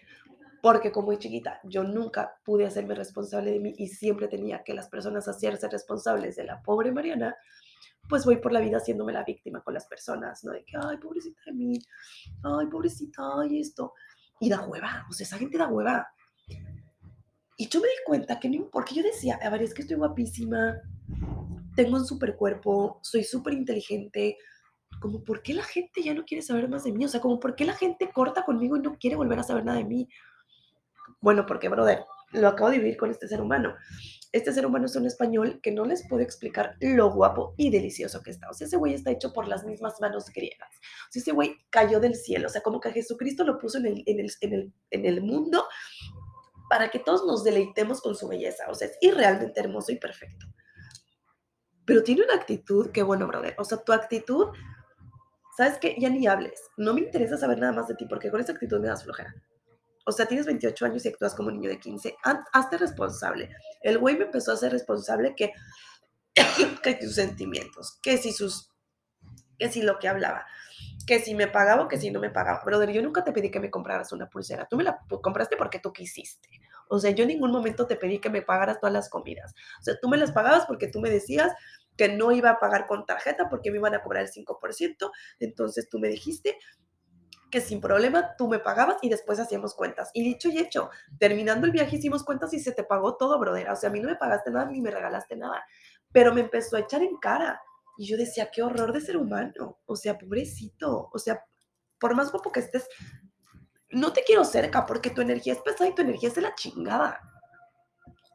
Porque 0.62 0.91
como 0.91 1.13
chiquita, 1.15 1.60
yo 1.63 1.84
nunca 1.84 2.36
pude 2.43 2.65
hacerme 2.65 2.95
responsable 2.95 3.52
de 3.52 3.60
mí 3.60 3.74
y 3.78 3.88
siempre 3.88 4.28
tenía 4.28 4.63
que 4.63 4.74
las 4.74 4.89
personas 4.89 5.28
hacerse 5.28 5.69
responsables 5.69 6.36
de 6.36 6.43
la 6.43 6.62
pobre 6.62 6.91
Mariana, 6.91 7.36
pues 8.10 8.26
voy 8.26 8.38
por 8.38 8.52
la 8.52 8.60
vida 8.60 8.78
haciéndome 8.78 9.13
la 9.13 9.24
víctima 9.24 9.62
con 9.62 9.74
las 9.74 9.86
personas, 9.86 10.43
¿no? 10.43 10.52
De 10.52 10.65
que, 10.65 10.76
ay, 10.82 10.98
pobrecita 10.98 11.39
de 11.45 11.54
mí, 11.54 11.80
ay, 12.43 12.67
pobrecita, 12.67 13.22
ay, 13.39 13.60
esto. 13.60 13.93
Y 14.39 14.50
da 14.50 14.65
hueva, 14.65 15.06
o 15.10 15.13
sea, 15.13 15.26
esa 15.26 15.38
gente 15.38 15.58
da 15.58 15.67
hueva. 15.67 16.08
Y 17.58 17.67
yo 17.67 17.80
me 17.82 17.88
di 17.88 17.93
cuenta 18.06 18.39
que 18.39 18.50
no 18.50 18.69
porque 18.72 18.95
yo 18.95 19.04
decía, 19.04 19.39
a 19.41 19.50
ver, 19.50 19.62
es 19.62 19.74
que 19.74 19.82
estoy 19.82 19.98
guapísima, 19.98 20.78
tengo 21.76 21.98
un 21.98 22.06
super 22.06 22.36
cuerpo, 22.36 23.00
soy 23.04 23.24
súper 23.24 23.54
inteligente, 23.54 24.38
como, 25.00 25.24
¿por 25.24 25.41
qué 25.41 25.54
la 25.54 25.63
gente 25.63 26.02
ya 26.02 26.13
no 26.13 26.26
quiere 26.26 26.41
saber 26.41 26.67
más 26.67 26.84
de 26.84 26.91
mí? 26.91 27.06
O 27.06 27.08
sea, 27.08 27.22
como, 27.22 27.39
¿por 27.39 27.56
qué 27.56 27.65
la 27.65 27.74
gente 27.74 28.12
corta 28.12 28.43
conmigo 28.43 28.78
y 28.78 28.82
no 28.82 28.98
quiere 28.98 29.15
volver 29.15 29.39
a 29.39 29.43
saber 29.43 29.65
nada 29.65 29.78
de 29.78 29.86
mí? 29.86 30.10
Bueno, 31.21 31.45
porque, 31.45 31.69
brother, 31.69 32.03
lo 32.32 32.47
acabo 32.47 32.69
de 32.69 32.77
vivir 32.77 32.97
con 32.97 33.12
este 33.12 33.27
ser 33.27 33.41
humano. 33.41 33.75
Este 34.32 34.53
ser 34.53 34.65
humano 34.65 34.86
es 34.86 34.95
un 34.95 35.08
español 35.08 35.60
que 35.62 35.71
no 35.71 35.86
les 35.86 36.08
puedo 36.08 36.21
explicar 36.21 36.75
lo 36.79 37.12
guapo 37.12 37.55
y 37.58 37.71
delicioso 37.71 38.21
que 38.21 38.29
está. 38.29 38.49
O 38.49 38.53
sea, 38.53 38.67
ese 38.67 38.77
güey 38.77 38.93
está 38.93 39.10
hecho 39.10 39.34
por 39.34 39.47
las 39.47 39.65
mismas 39.65 39.99
manos 39.99 40.25
griegas. 40.34 40.69
O 41.10 41.12
sea, 41.12 41.21
ese 41.21 41.32
güey 41.32 41.58
cayó 41.71 41.99
del 41.99 42.15
cielo. 42.15 42.47
O 42.47 42.49
sea, 42.49 42.62
como 42.62 42.79
que 42.79 42.91
Jesucristo 42.91 43.43
lo 43.43 43.58
puso 43.58 43.79
en 43.79 43.88
el, 43.88 44.03
en 44.05 44.19
el, 44.19 44.32
en 44.41 44.53
el, 44.53 44.73
en 44.91 45.05
el 45.05 45.21
mundo 45.21 45.65
para 46.69 46.89
que 46.89 46.99
todos 46.99 47.25
nos 47.25 47.43
deleitemos 47.43 48.01
con 48.01 48.15
su 48.15 48.27
belleza. 48.27 48.65
O 48.69 48.75
sea, 48.75 48.88
es 48.88 48.97
irrealmente 49.01 49.60
hermoso 49.60 49.91
y 49.91 49.95
perfecto. 49.95 50.45
Pero 51.86 52.03
tiene 52.03 52.23
una 52.23 52.36
actitud 52.36 52.91
que, 52.91 53.01
bueno, 53.01 53.25
brother, 53.25 53.55
o 53.58 53.65
sea, 53.65 53.79
tu 53.79 53.91
actitud, 53.91 54.49
¿sabes 55.58 55.79
qué? 55.79 55.95
Ya 55.99 56.10
ni 56.10 56.27
hables. 56.27 56.62
No 56.77 56.93
me 56.93 57.01
interesa 57.01 57.36
saber 57.36 57.58
nada 57.58 57.73
más 57.73 57.88
de 57.88 57.95
ti 57.95 58.05
porque 58.05 58.29
con 58.29 58.39
esa 58.39 58.51
actitud 58.51 58.79
me 58.79 58.88
das 58.88 59.03
flojera. 59.03 59.34
O 60.10 60.12
sea, 60.12 60.26
tienes 60.26 60.48
28 60.48 60.86
años 60.86 61.06
y 61.06 61.10
actúas 61.10 61.36
como 61.36 61.50
un 61.50 61.56
niño 61.56 61.69
de 61.69 61.80
15. 61.80 62.17
Hazte 62.52 62.78
responsable. 62.78 63.56
El 63.82 64.00
güey 64.00 64.17
me 64.17 64.26
empezó 64.26 64.52
a 64.52 64.58
ser 64.58 64.72
responsable 64.72 65.36
que, 65.36 65.54
que 66.84 67.00
sus 67.00 67.13
sentimientos, 67.13 68.00
que 68.02 68.17
si 68.17 68.34
sus, 68.34 68.72
que 69.60 69.69
si 69.69 69.84
lo 69.84 70.00
que 70.00 70.08
hablaba, 70.08 70.48
que 71.06 71.19
si 71.19 71.36
me 71.36 71.48
pagaba 71.48 71.84
o 71.84 71.88
que 71.88 72.00
si 72.00 72.10
no 72.10 72.19
me 72.19 72.32
pagaba. 72.32 72.63
Brother, 72.65 72.91
yo 72.91 73.04
nunca 73.04 73.24
te 73.24 73.32
pedí 73.32 73.52
que 73.52 73.60
me 73.60 73.69
compraras 73.69 74.12
una 74.12 74.28
pulsera. 74.28 74.67
Tú 74.67 74.78
me 74.78 74.84
la 74.84 75.00
compraste 75.22 75.58
porque 75.58 75.78
tú 75.78 75.93
quisiste. 75.93 76.50
O 76.88 76.98
sea, 76.98 77.12
yo 77.12 77.22
en 77.22 77.30
ningún 77.30 77.52
momento 77.52 77.86
te 77.86 77.95
pedí 77.95 78.17
que 78.17 78.32
me 78.32 78.41
pagaras 78.41 78.80
todas 78.80 78.93
las 78.93 79.10
comidas. 79.10 79.54
O 79.80 79.84
sea, 79.84 80.00
tú 80.02 80.10
me 80.10 80.17
las 80.17 80.32
pagabas 80.32 80.65
porque 80.65 80.88
tú 80.88 81.00
me 81.00 81.12
decías 81.12 81.54
que 81.95 82.10
no 82.10 82.32
iba 82.32 82.50
a 82.50 82.60
pagar 82.60 82.88
con 82.88 83.06
tarjeta 83.06 83.48
porque 83.48 83.69
me 83.69 83.78
iban 83.78 83.93
a 83.93 84.02
cobrar 84.02 84.24
el 84.24 84.32
5%. 84.32 85.12
Entonces 85.39 85.88
tú 85.88 86.00
me 86.00 86.08
dijiste, 86.08 86.58
que 87.49 87.62
sin 87.62 87.81
problema 87.81 88.35
tú 88.38 88.47
me 88.47 88.59
pagabas 88.59 88.97
y 89.01 89.09
después 89.09 89.39
hacíamos 89.39 89.73
cuentas. 89.73 90.12
Y 90.13 90.23
dicho 90.23 90.49
y 90.49 90.59
hecho, 90.59 90.89
terminando 91.19 91.65
el 91.65 91.71
viaje 91.71 91.97
hicimos 91.97 92.23
cuentas 92.23 92.53
y 92.53 92.59
se 92.59 92.71
te 92.71 92.83
pagó 92.83 93.17
todo, 93.17 93.39
brother. 93.39 93.69
O 93.69 93.75
sea, 93.75 93.89
a 93.89 93.91
mí 93.91 93.99
no 93.99 94.09
me 94.09 94.15
pagaste 94.15 94.51
nada 94.51 94.65
ni 94.65 94.81
me 94.81 94.91
regalaste 94.91 95.35
nada. 95.35 95.63
Pero 96.12 96.33
me 96.33 96.41
empezó 96.41 96.75
a 96.75 96.81
echar 96.81 97.01
en 97.01 97.17
cara. 97.17 97.62
Y 97.97 98.07
yo 98.07 98.17
decía, 98.17 98.49
qué 98.51 98.63
horror 98.63 98.93
de 98.93 99.01
ser 99.01 99.17
humano. 99.17 99.79
O 99.85 99.95
sea, 99.95 100.17
pobrecito. 100.17 101.09
O 101.12 101.19
sea, 101.19 101.43
por 101.99 102.15
más 102.15 102.31
guapo 102.31 102.51
que 102.51 102.62
estés, 102.62 102.88
no 103.89 104.13
te 104.13 104.23
quiero 104.23 104.45
cerca 104.45 104.85
porque 104.85 105.09
tu 105.09 105.21
energía 105.21 105.53
es 105.53 105.59
pesada 105.59 105.89
y 105.89 105.95
tu 105.95 106.01
energía 106.01 106.29
es 106.29 106.35
de 106.35 106.41
la 106.41 106.55
chingada 106.55 107.19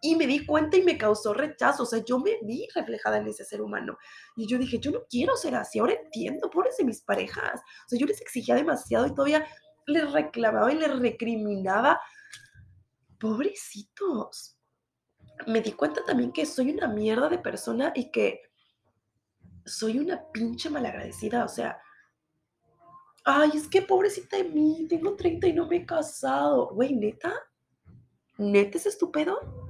y 0.05 0.17
me 0.17 0.27
di 0.27 0.45
cuenta 0.45 0.77
y 0.77 0.83
me 0.83 0.99
causó 0.99 1.33
rechazo. 1.33 1.85
O 1.85 1.87
sea, 1.87 2.05
yo 2.05 2.19
me 2.19 2.39
vi 2.43 2.69
reflejada 2.75 3.17
en 3.17 3.27
ese 3.27 3.43
ser 3.43 3.63
humano. 3.63 3.97
Y 4.37 4.47
yo 4.47 4.59
dije, 4.59 4.79
yo 4.79 4.91
no 4.91 5.05
quiero 5.09 5.35
ser 5.35 5.55
así. 5.55 5.79
Ahora 5.79 5.95
entiendo, 5.95 6.51
pobres 6.51 6.77
de 6.77 6.85
mis 6.85 7.01
parejas. 7.01 7.59
O 7.87 7.89
sea, 7.89 7.99
yo 7.99 8.07
les 8.07 8.21
exigía 8.21 8.55
demasiado 8.55 9.07
y 9.07 9.15
todavía 9.15 9.47
les 9.87 10.13
reclamaba 10.13 10.71
y 10.71 10.77
les 10.77 10.99
recriminaba. 10.99 11.99
Pobrecitos. 13.19 14.59
Me 15.47 15.63
di 15.63 15.73
cuenta 15.73 16.05
también 16.05 16.33
que 16.33 16.45
soy 16.45 16.73
una 16.73 16.87
mierda 16.87 17.31
de 17.31 17.39
persona 17.39 17.91
y 17.95 18.11
que 18.11 18.43
soy 19.65 19.99
una 19.99 20.31
pinche 20.33 20.69
malagradecida. 20.69 21.47
O 21.47 21.49
sea, 21.49 21.81
ay, 23.25 23.53
es 23.55 23.69
que 23.69 23.81
pobrecita 23.81 24.37
de 24.37 24.45
mí, 24.45 24.87
tengo 24.87 25.17
30 25.17 25.47
y 25.47 25.55
no 25.55 25.67
me 25.67 25.77
he 25.77 25.87
casado. 25.87 26.75
Güey, 26.75 26.95
neta, 26.95 27.33
neta 28.37 28.77
es 28.77 28.85
estúpido 28.85 29.64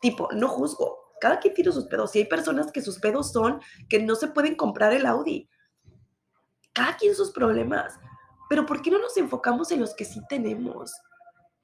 tipo, 0.00 0.28
no 0.32 0.48
juzgo. 0.48 0.98
Cada 1.20 1.38
quien 1.38 1.54
tiene 1.54 1.72
sus 1.72 1.86
pedos. 1.86 2.14
Y 2.16 2.20
hay 2.20 2.24
personas 2.24 2.72
que 2.72 2.80
sus 2.80 2.98
pedos 2.98 3.32
son 3.32 3.60
que 3.88 4.02
no 4.02 4.14
se 4.14 4.28
pueden 4.28 4.54
comprar 4.54 4.92
el 4.92 5.06
Audi. 5.06 5.48
Cada 6.72 6.96
quien 6.96 7.14
sus 7.14 7.30
problemas. 7.30 7.98
Pero 8.48 8.66
¿por 8.66 8.82
qué 8.82 8.90
no 8.90 8.98
nos 8.98 9.16
enfocamos 9.16 9.70
en 9.70 9.80
los 9.80 9.94
que 9.94 10.04
sí 10.04 10.20
tenemos? 10.28 10.92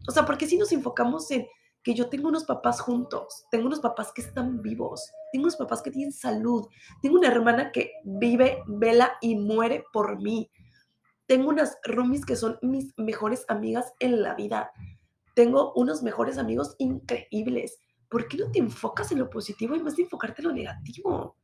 O 0.07 0.13
sea, 0.13 0.25
¿por 0.25 0.37
qué 0.39 0.47
sí 0.47 0.57
nos 0.57 0.73
enfocamos 0.73 1.31
en 1.31 1.47
que 1.83 1.95
yo 1.95 2.09
tengo 2.09 2.29
unos 2.29 2.45
papás 2.45 2.81
juntos? 2.81 3.47
Tengo 3.51 3.67
unos 3.67 3.81
papás 3.81 4.13
que 4.13 4.21
están 4.21 4.61
vivos. 4.61 5.11
Tengo 5.33 5.45
unos 5.45 5.57
papás 5.57 5.83
que 5.83 5.91
tienen 5.91 6.13
salud. 6.13 6.67
Tengo 7.01 7.17
una 7.17 7.29
hermana 7.29 7.73
que 7.73 7.93
vive, 8.05 8.63
vela 8.67 9.17
y 9.21 9.37
muere 9.37 9.85
por 9.93 10.21
mí. 10.21 10.51
Tengo 11.27 11.49
unas 11.49 11.79
roomies 11.83 12.25
que 12.25 12.37
son 12.37 12.59
mis 12.63 12.93
mejores 12.97 13.45
amigas 13.49 13.93
en 13.99 14.23
la 14.23 14.35
vida. 14.35 14.71
Tengo 15.35 15.73
unos 15.75 16.03
mejores 16.03 16.39
amigos 16.39 16.77
increíbles. 16.79 17.79
¿Por 18.09 18.29
qué 18.29 18.37
no 18.37 18.51
te 18.51 18.59
enfocas 18.59 19.13
en 19.13 19.19
lo 19.19 19.31
positivo 19.31 19.75
en 19.75 19.85
vez 19.85 19.97
de 19.97 20.03
enfocarte 20.03 20.43
en 20.43 20.49
lo 20.49 20.55
negativo? 20.55 21.37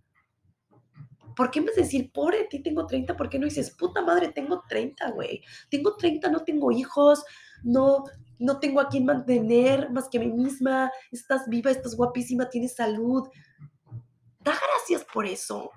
¿Por 1.35 1.51
qué 1.51 1.61
en 1.61 1.67
vez 1.67 1.77
de 1.77 1.83
decir, 1.83 2.13
pobre 2.13 2.45
ti, 2.45 2.63
tengo 2.63 2.87
30, 2.87 3.17
por 3.17 3.29
qué 3.29 3.39
no 3.39 3.47
dices, 3.47 3.71
puta 3.71 4.03
madre, 4.03 4.29
tengo 4.33 4.63
30, 4.69 5.11
güey? 5.13 5.43
Tengo 5.71 5.97
30, 5.97 6.31
no 6.31 6.45
tengo 6.45 6.71
hijos, 6.71 7.25
no, 7.63 8.05
no 8.39 8.59
tengo 8.59 8.81
a 8.81 8.89
quien 8.89 9.07
mantener 9.07 9.91
más 9.91 10.09
que 10.09 10.19
a 10.19 10.21
mí 10.21 10.31
misma, 10.31 10.91
estás 11.11 11.49
viva, 11.49 11.71
estás 11.71 11.97
guapísima, 11.97 12.51
tienes 12.51 12.75
salud. 12.75 13.29
Da 14.41 14.53
gracias 14.53 15.07
por 15.13 15.27
eso. 15.27 15.71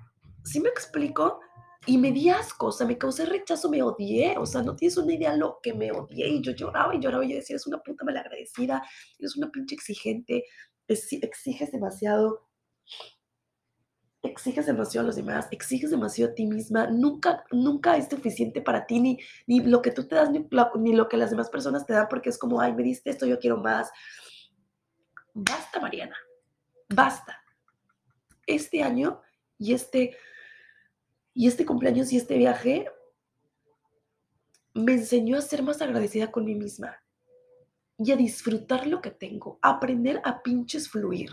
¿Sí 0.44 0.60
me 0.60 0.68
explico? 0.68 1.40
Y 1.88 1.98
me 1.98 2.10
di 2.10 2.28
asco, 2.28 2.66
o 2.66 2.72
sea, 2.72 2.84
me 2.84 2.98
causé 2.98 3.26
rechazo, 3.26 3.70
me 3.70 3.80
odié, 3.80 4.36
o 4.38 4.44
sea, 4.44 4.60
no 4.60 4.74
tienes 4.74 4.96
una 4.96 5.14
idea 5.14 5.36
lo 5.36 5.60
que 5.62 5.72
me 5.72 5.92
odié. 5.92 6.28
Y 6.28 6.42
yo 6.42 6.50
lloraba 6.50 6.92
y 6.94 6.98
lloraba 6.98 7.24
y 7.24 7.30
yo 7.30 7.36
decía, 7.36 7.54
eres 7.54 7.66
una 7.68 7.78
puta 7.78 8.04
malagradecida, 8.04 8.82
eres 9.20 9.36
una 9.36 9.50
pinche 9.52 9.76
exigente, 9.76 10.44
exiges 10.88 11.72
demasiado, 11.72 12.46
exiges 14.22 14.66
demasiado 14.66 15.04
a 15.04 15.06
los 15.08 15.16
demás, 15.16 15.48
exiges 15.50 15.90
demasiado 15.90 16.32
a 16.32 16.34
ti 16.34 16.46
misma, 16.46 16.88
nunca, 16.88 17.44
nunca 17.50 17.96
es 17.96 18.08
suficiente 18.08 18.60
para 18.60 18.86
ti, 18.86 19.00
ni, 19.00 19.18
ni 19.46 19.60
lo 19.60 19.82
que 19.82 19.90
tú 19.90 20.06
te 20.06 20.14
das, 20.14 20.30
ni 20.30 20.92
lo, 20.92 21.08
que 21.08 21.16
las 21.16 21.30
demás 21.30 21.50
personas 21.50 21.86
te 21.86 21.92
dan, 21.92 22.08
porque 22.08 22.30
es 22.30 22.38
como, 22.38 22.60
ay, 22.60 22.72
me 22.72 22.82
diste 22.82 23.10
esto, 23.10 23.26
yo 23.26 23.38
quiero 23.38 23.58
más. 23.58 23.90
Basta, 25.34 25.80
Mariana, 25.80 26.16
basta. 26.88 27.42
Este 28.46 28.82
año 28.82 29.22
y 29.58 29.74
este, 29.74 30.16
y 31.34 31.48
este 31.48 31.66
cumpleaños 31.66 32.12
y 32.12 32.16
este 32.16 32.38
viaje 32.38 32.88
me 34.72 34.92
enseñó 34.92 35.36
a 35.36 35.42
ser 35.42 35.62
más 35.62 35.82
agradecida 35.82 36.30
con 36.30 36.44
mí 36.44 36.54
misma 36.54 36.96
y 37.98 38.12
a 38.12 38.16
disfrutar 38.16 38.86
lo 38.86 39.00
que 39.00 39.10
tengo, 39.10 39.58
aprender 39.62 40.20
a 40.24 40.42
pinches 40.42 40.88
fluir. 40.88 41.30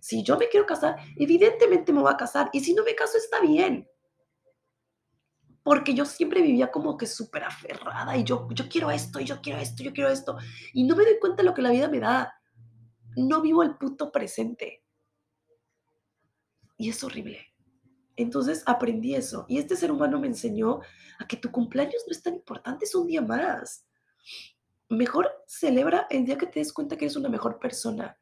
Si 0.00 0.22
yo 0.22 0.38
me 0.38 0.48
quiero 0.48 0.66
casar, 0.66 0.96
evidentemente 1.16 1.92
me 1.92 2.00
voy 2.00 2.12
a 2.12 2.16
casar 2.16 2.48
y 2.52 2.60
si 2.60 2.74
no 2.74 2.84
me 2.84 2.94
caso 2.94 3.18
está 3.18 3.40
bien. 3.40 3.88
Porque 5.62 5.92
yo 5.92 6.06
siempre 6.06 6.40
vivía 6.40 6.70
como 6.70 6.96
que 6.96 7.06
súper 7.06 7.44
aferrada 7.44 8.16
y 8.16 8.24
yo, 8.24 8.48
yo 8.52 8.68
quiero 8.68 8.90
esto 8.90 9.20
y 9.20 9.24
yo 9.24 9.40
quiero 9.42 9.58
esto, 9.58 9.82
yo 9.82 9.92
quiero 9.92 10.08
esto. 10.08 10.38
Y 10.72 10.84
no 10.84 10.96
me 10.96 11.04
doy 11.04 11.18
cuenta 11.20 11.42
de 11.42 11.48
lo 11.48 11.54
que 11.54 11.62
la 11.62 11.70
vida 11.70 11.88
me 11.88 12.00
da. 12.00 12.32
No 13.16 13.42
vivo 13.42 13.62
el 13.62 13.76
puto 13.76 14.10
presente. 14.10 14.84
Y 16.78 16.88
es 16.88 17.04
horrible. 17.04 17.48
Entonces 18.16 18.62
aprendí 18.66 19.14
eso. 19.14 19.44
Y 19.46 19.58
este 19.58 19.76
ser 19.76 19.92
humano 19.92 20.18
me 20.18 20.28
enseñó 20.28 20.80
a 21.18 21.26
que 21.26 21.36
tu 21.36 21.50
cumpleaños 21.50 22.02
no 22.06 22.12
es 22.12 22.22
tan 22.22 22.34
importante, 22.34 22.86
es 22.86 22.94
un 22.94 23.06
día 23.06 23.20
más 23.20 23.84
mejor 24.88 25.30
celebra 25.46 26.06
el 26.10 26.24
día 26.24 26.38
que 26.38 26.46
te 26.46 26.60
des 26.60 26.72
cuenta 26.72 26.96
que 26.96 27.04
eres 27.06 27.16
una 27.16 27.28
mejor 27.28 27.58
persona, 27.58 28.18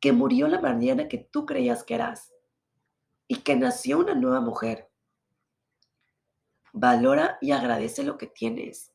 que 0.00 0.12
murió 0.12 0.48
la 0.48 0.60
mañana 0.60 1.08
que 1.08 1.18
tú 1.18 1.46
creías 1.46 1.82
que 1.82 1.94
eras 1.94 2.32
y 3.26 3.36
que 3.36 3.56
nació 3.56 3.98
una 3.98 4.14
nueva 4.14 4.40
mujer. 4.40 4.90
Valora 6.72 7.38
y 7.40 7.52
agradece 7.52 8.02
lo 8.02 8.18
que 8.18 8.26
tienes. 8.26 8.92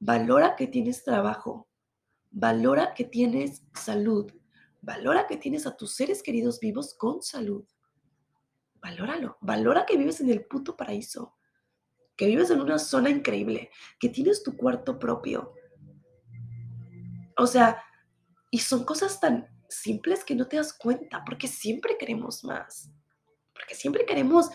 Valora 0.00 0.56
que 0.56 0.66
tienes 0.66 1.04
trabajo. 1.04 1.68
Valora 2.30 2.94
que 2.94 3.04
tienes 3.04 3.62
salud. 3.74 4.32
Valora 4.80 5.26
que 5.26 5.36
tienes 5.36 5.66
a 5.66 5.76
tus 5.76 5.94
seres 5.94 6.22
queridos 6.22 6.60
vivos 6.60 6.94
con 6.94 7.22
salud. 7.22 7.64
valóralo. 8.80 9.36
Valora 9.40 9.84
que 9.84 9.96
vives 9.96 10.20
en 10.20 10.30
el 10.30 10.46
puto 10.46 10.76
paraíso. 10.76 11.36
Que 12.16 12.26
vives 12.26 12.50
en 12.50 12.60
una 12.60 12.78
zona 12.78 13.10
increíble. 13.10 13.70
Que 14.00 14.08
tienes 14.08 14.42
tu 14.42 14.56
cuarto 14.56 14.98
propio. 14.98 15.52
O 17.38 17.46
sea, 17.46 17.82
y 18.50 18.58
son 18.58 18.84
cosas 18.84 19.20
tan 19.20 19.48
simples 19.68 20.24
que 20.24 20.34
no 20.34 20.48
te 20.48 20.56
das 20.56 20.72
cuenta, 20.72 21.24
porque 21.24 21.46
siempre 21.46 21.96
queremos 21.96 22.44
más. 22.44 22.90
Porque 23.52 23.74
siempre 23.74 24.04
queremos 24.04 24.50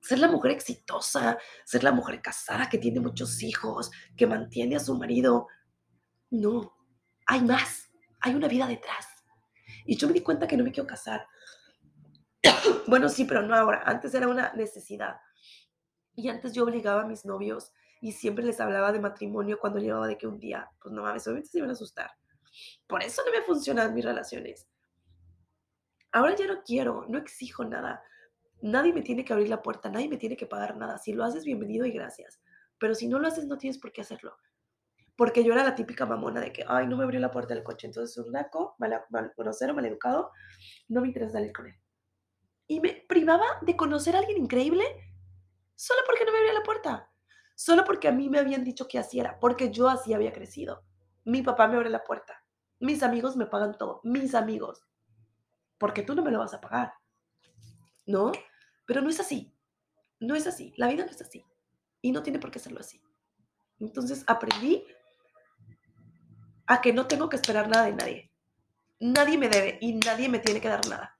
ser 0.00 0.18
la 0.18 0.28
mujer 0.28 0.52
exitosa, 0.52 1.38
ser 1.64 1.84
la 1.84 1.92
mujer 1.92 2.20
casada 2.20 2.68
que 2.68 2.78
tiene 2.78 3.00
muchos 3.00 3.42
hijos, 3.42 3.90
que 4.16 4.26
mantiene 4.26 4.76
a 4.76 4.80
su 4.80 4.96
marido. 4.96 5.48
No, 6.30 6.76
hay 7.26 7.42
más, 7.42 7.88
hay 8.20 8.34
una 8.34 8.48
vida 8.48 8.66
detrás. 8.66 9.06
Y 9.84 9.96
yo 9.96 10.08
me 10.08 10.14
di 10.14 10.22
cuenta 10.22 10.46
que 10.46 10.56
no 10.56 10.64
me 10.64 10.72
quiero 10.72 10.88
casar. 10.88 11.26
bueno, 12.88 13.08
sí, 13.08 13.24
pero 13.24 13.42
no 13.42 13.54
ahora. 13.54 13.82
Antes 13.84 14.14
era 14.14 14.28
una 14.28 14.52
necesidad. 14.54 15.20
Y 16.14 16.28
antes 16.28 16.52
yo 16.52 16.64
obligaba 16.64 17.02
a 17.02 17.06
mis 17.06 17.24
novios 17.24 17.72
y 18.00 18.12
siempre 18.12 18.44
les 18.44 18.60
hablaba 18.60 18.92
de 18.92 19.00
matrimonio 19.00 19.58
cuando 19.58 19.78
llegaba 19.78 20.06
de 20.06 20.18
que 20.18 20.26
un 20.26 20.38
día, 20.38 20.70
pues 20.80 20.94
no 20.94 21.02
mames, 21.02 21.26
obviamente 21.26 21.50
se 21.50 21.58
iban 21.58 21.70
a 21.70 21.74
asustar. 21.74 22.10
Por 22.86 23.02
eso 23.02 23.22
no 23.24 23.32
me 23.32 23.44
funcionan 23.44 23.94
mis 23.94 24.04
relaciones. 24.04 24.68
Ahora 26.12 26.34
ya 26.34 26.46
no 26.46 26.62
quiero, 26.62 27.04
no 27.08 27.18
exijo 27.18 27.64
nada. 27.64 28.02
Nadie 28.62 28.92
me 28.92 29.02
tiene 29.02 29.24
que 29.24 29.32
abrir 29.32 29.48
la 29.48 29.62
puerta, 29.62 29.90
nadie 29.90 30.08
me 30.08 30.16
tiene 30.16 30.36
que 30.36 30.46
pagar 30.46 30.76
nada. 30.76 30.98
Si 30.98 31.12
lo 31.12 31.24
haces, 31.24 31.44
bienvenido 31.44 31.84
y 31.84 31.92
gracias. 31.92 32.40
Pero 32.78 32.94
si 32.94 33.06
no 33.06 33.18
lo 33.18 33.28
haces, 33.28 33.46
no 33.46 33.58
tienes 33.58 33.78
por 33.78 33.92
qué 33.92 34.00
hacerlo. 34.00 34.36
Porque 35.16 35.44
yo 35.44 35.52
era 35.52 35.64
la 35.64 35.74
típica 35.74 36.04
mamona 36.06 36.40
de 36.40 36.52
que, 36.52 36.64
ay, 36.66 36.86
no 36.86 36.96
me 36.96 37.04
abrió 37.04 37.20
la 37.20 37.30
puerta 37.30 37.54
del 37.54 37.64
coche. 37.64 37.86
Entonces, 37.86 38.16
un 38.18 38.32
naco, 38.32 38.76
mal, 38.78 39.04
mal 39.10 39.32
grosero, 39.36 39.74
mal 39.74 39.84
educado, 39.86 40.30
no 40.88 41.00
me 41.00 41.08
interesa 41.08 41.32
salir 41.32 41.52
con 41.52 41.66
él. 41.66 41.74
Y 42.66 42.80
me 42.80 43.04
privaba 43.08 43.46
de 43.62 43.76
conocer 43.76 44.16
a 44.16 44.18
alguien 44.18 44.38
increíble 44.38 44.84
solo 45.74 46.00
porque 46.06 46.24
no 46.24 46.32
me 46.32 46.38
abría 46.38 46.54
la 46.54 46.62
puerta. 46.62 47.10
Solo 47.56 47.84
porque 47.84 48.06
a 48.06 48.12
mí 48.12 48.28
me 48.28 48.38
habían 48.38 48.64
dicho 48.64 48.86
que 48.86 48.98
así 48.98 49.18
era, 49.18 49.40
porque 49.40 49.72
yo 49.72 49.88
así 49.88 50.12
había 50.12 50.32
crecido. 50.32 50.84
Mi 51.24 51.42
papá 51.42 51.66
me 51.66 51.76
abre 51.76 51.88
la 51.88 52.04
puerta. 52.04 52.44
Mis 52.80 53.02
amigos 53.02 53.34
me 53.34 53.46
pagan 53.46 53.78
todo. 53.78 54.02
Mis 54.04 54.34
amigos. 54.34 54.86
Porque 55.78 56.02
tú 56.02 56.14
no 56.14 56.22
me 56.22 56.30
lo 56.30 56.38
vas 56.38 56.52
a 56.52 56.60
pagar. 56.60 56.92
¿No? 58.04 58.30
Pero 58.84 59.00
no 59.00 59.08
es 59.08 59.18
así. 59.20 59.56
No 60.20 60.34
es 60.34 60.46
así. 60.46 60.74
La 60.76 60.86
vida 60.86 61.06
no 61.06 61.10
es 61.10 61.20
así. 61.22 61.46
Y 62.02 62.12
no 62.12 62.22
tiene 62.22 62.38
por 62.38 62.50
qué 62.50 62.58
serlo 62.58 62.80
así. 62.80 63.02
Entonces 63.80 64.22
aprendí 64.26 64.84
a 66.66 66.82
que 66.82 66.92
no 66.92 67.06
tengo 67.06 67.30
que 67.30 67.36
esperar 67.36 67.70
nada 67.70 67.86
de 67.86 67.94
nadie. 67.94 68.32
Nadie 69.00 69.38
me 69.38 69.48
debe 69.48 69.78
y 69.80 69.94
nadie 69.94 70.28
me 70.28 70.40
tiene 70.40 70.60
que 70.60 70.68
dar 70.68 70.86
nada. 70.88 71.15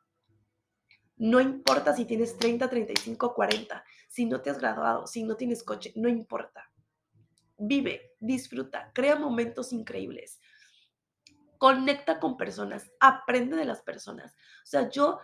No 1.18 1.40
importa 1.40 1.94
si 1.94 2.05
tienes 2.05 2.37
30, 2.37 2.68
35, 2.68 3.35
40, 3.35 3.85
si 4.09 4.26
no 4.26 4.42
te 4.42 4.50
has 4.50 4.59
graduado, 4.59 5.07
si 5.07 5.24
no 5.24 5.37
tienes 5.37 5.62
coche, 5.62 5.92
no 5.96 6.09
importa. 6.09 6.70
Vive, 7.57 8.14
disfruta, 8.20 8.90
crea 8.94 9.16
momentos 9.16 9.72
increíbles. 9.72 10.40
Conecta 11.57 12.20
con 12.20 12.37
personas, 12.37 12.90
aprende 13.00 13.57
de 13.57 13.64
las 13.64 13.81
personas. 13.81 14.35
O 14.35 14.66
sea, 14.66 14.90
yo 14.90 15.20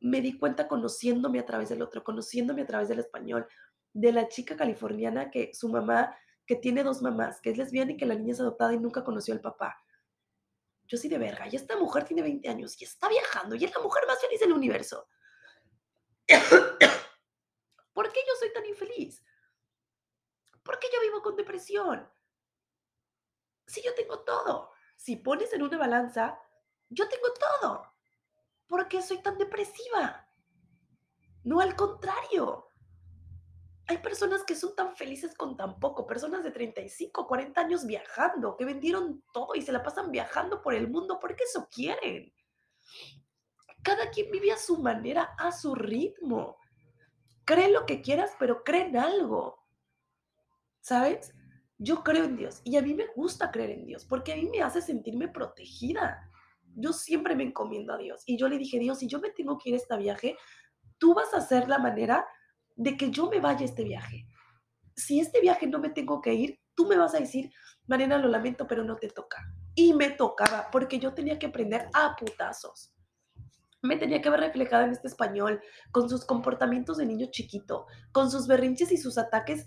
me 0.00 0.20
di 0.20 0.36
cuenta 0.36 0.66
conociéndome 0.66 1.38
a 1.38 1.46
través 1.46 1.68
del 1.68 1.82
otro, 1.82 2.02
conociéndome 2.02 2.62
a 2.62 2.66
través 2.66 2.88
del 2.88 2.98
español, 2.98 3.46
de 3.92 4.12
la 4.12 4.26
chica 4.26 4.56
californiana 4.56 5.30
que 5.30 5.52
su 5.54 5.68
mamá, 5.68 6.16
que 6.46 6.56
tiene 6.56 6.82
dos 6.82 7.00
mamás, 7.00 7.40
que 7.40 7.50
es 7.50 7.58
lesbiana 7.58 7.92
y 7.92 7.96
que 7.96 8.06
la 8.06 8.16
niña 8.16 8.32
es 8.32 8.40
adoptada 8.40 8.74
y 8.74 8.78
nunca 8.78 9.04
conoció 9.04 9.32
al 9.34 9.40
papá. 9.40 9.76
Yo 10.88 10.98
sí 10.98 11.08
de 11.08 11.18
verga, 11.18 11.46
y 11.48 11.54
esta 11.54 11.76
mujer 11.76 12.04
tiene 12.04 12.22
20 12.22 12.48
años 12.48 12.80
y 12.80 12.84
está 12.84 13.08
viajando 13.08 13.54
y 13.54 13.64
es 13.64 13.72
la 13.74 13.80
mujer 13.80 14.02
más 14.08 14.20
feliz 14.20 14.40
del 14.40 14.52
universo. 14.52 15.06
¿Por 17.92 18.12
qué 18.12 18.20
yo 18.26 18.34
soy 18.38 18.52
tan 18.52 18.66
infeliz? 18.66 19.22
¿Por 20.62 20.78
qué 20.78 20.88
yo 20.92 21.00
vivo 21.00 21.22
con 21.22 21.36
depresión? 21.36 22.10
Si 23.66 23.82
yo 23.82 23.94
tengo 23.94 24.20
todo. 24.20 24.72
Si 24.96 25.16
pones 25.16 25.52
en 25.52 25.62
una 25.62 25.78
balanza, 25.78 26.38
yo 26.88 27.08
tengo 27.08 27.28
todo. 27.32 27.92
¿Por 28.66 28.88
qué 28.88 29.02
soy 29.02 29.18
tan 29.18 29.36
depresiva? 29.38 30.28
No 31.44 31.60
al 31.60 31.74
contrario. 31.74 32.68
Hay 33.88 33.98
personas 33.98 34.44
que 34.44 34.54
son 34.54 34.76
tan 34.76 34.94
felices 34.94 35.34
con 35.34 35.56
tan 35.56 35.80
poco, 35.80 36.06
personas 36.06 36.44
de 36.44 36.52
35, 36.52 37.26
40 37.26 37.60
años 37.60 37.84
viajando, 37.84 38.56
que 38.56 38.64
vendieron 38.64 39.24
todo 39.32 39.54
y 39.54 39.62
se 39.62 39.72
la 39.72 39.82
pasan 39.82 40.12
viajando 40.12 40.62
por 40.62 40.74
el 40.74 40.88
mundo 40.88 41.18
porque 41.20 41.44
eso 41.44 41.68
quieren. 41.68 42.32
Cada 43.82 44.10
quien 44.10 44.30
vive 44.30 44.52
a 44.52 44.56
su 44.56 44.78
manera, 44.78 45.34
a 45.38 45.52
su 45.52 45.74
ritmo. 45.74 46.56
Cree 47.44 47.70
lo 47.70 47.84
que 47.86 48.00
quieras, 48.00 48.32
pero 48.38 48.62
cree 48.62 48.86
en 48.86 48.96
algo. 48.96 49.64
¿Sabes? 50.80 51.34
Yo 51.78 52.04
creo 52.04 52.24
en 52.24 52.36
Dios 52.36 52.60
y 52.62 52.76
a 52.76 52.82
mí 52.82 52.94
me 52.94 53.06
gusta 53.16 53.50
creer 53.50 53.70
en 53.70 53.86
Dios 53.86 54.04
porque 54.04 54.32
a 54.32 54.36
mí 54.36 54.48
me 54.48 54.62
hace 54.62 54.80
sentirme 54.80 55.26
protegida. 55.26 56.30
Yo 56.76 56.92
siempre 56.92 57.34
me 57.34 57.42
encomiendo 57.42 57.92
a 57.92 57.98
Dios 57.98 58.22
y 58.24 58.38
yo 58.38 58.48
le 58.48 58.56
dije, 58.56 58.78
Dios, 58.78 58.98
si 58.98 59.08
yo 59.08 59.18
me 59.18 59.30
tengo 59.30 59.58
que 59.58 59.70
ir 59.70 59.74
a 59.74 59.78
este 59.78 59.96
viaje, 59.96 60.36
tú 60.98 61.12
vas 61.12 61.34
a 61.34 61.38
hacer 61.38 61.68
la 61.68 61.78
manera 61.78 62.24
de 62.76 62.96
que 62.96 63.10
yo 63.10 63.28
me 63.28 63.40
vaya 63.40 63.62
a 63.62 63.64
este 63.64 63.82
viaje. 63.82 64.26
Si 64.94 65.18
este 65.18 65.40
viaje 65.40 65.66
no 65.66 65.80
me 65.80 65.90
tengo 65.90 66.20
que 66.20 66.34
ir, 66.34 66.60
tú 66.76 66.86
me 66.86 66.96
vas 66.96 67.14
a 67.14 67.18
decir, 67.18 67.50
Mariana, 67.86 68.18
lo 68.18 68.28
lamento, 68.28 68.66
pero 68.66 68.84
no 68.84 68.96
te 68.96 69.08
toca. 69.08 69.38
Y 69.74 69.92
me 69.92 70.10
tocaba 70.10 70.68
porque 70.70 70.98
yo 71.00 71.14
tenía 71.14 71.38
que 71.38 71.46
aprender 71.46 71.88
a 71.94 72.14
putazos. 72.14 72.91
Me 73.82 73.96
tenía 73.96 74.22
que 74.22 74.30
ver 74.30 74.40
reflejada 74.40 74.84
en 74.84 74.92
este 74.92 75.08
español, 75.08 75.60
con 75.90 76.08
sus 76.08 76.24
comportamientos 76.24 76.98
de 76.98 77.06
niño 77.06 77.26
chiquito, 77.32 77.86
con 78.12 78.30
sus 78.30 78.46
berrinches 78.46 78.92
y 78.92 78.96
sus 78.96 79.18
ataques 79.18 79.66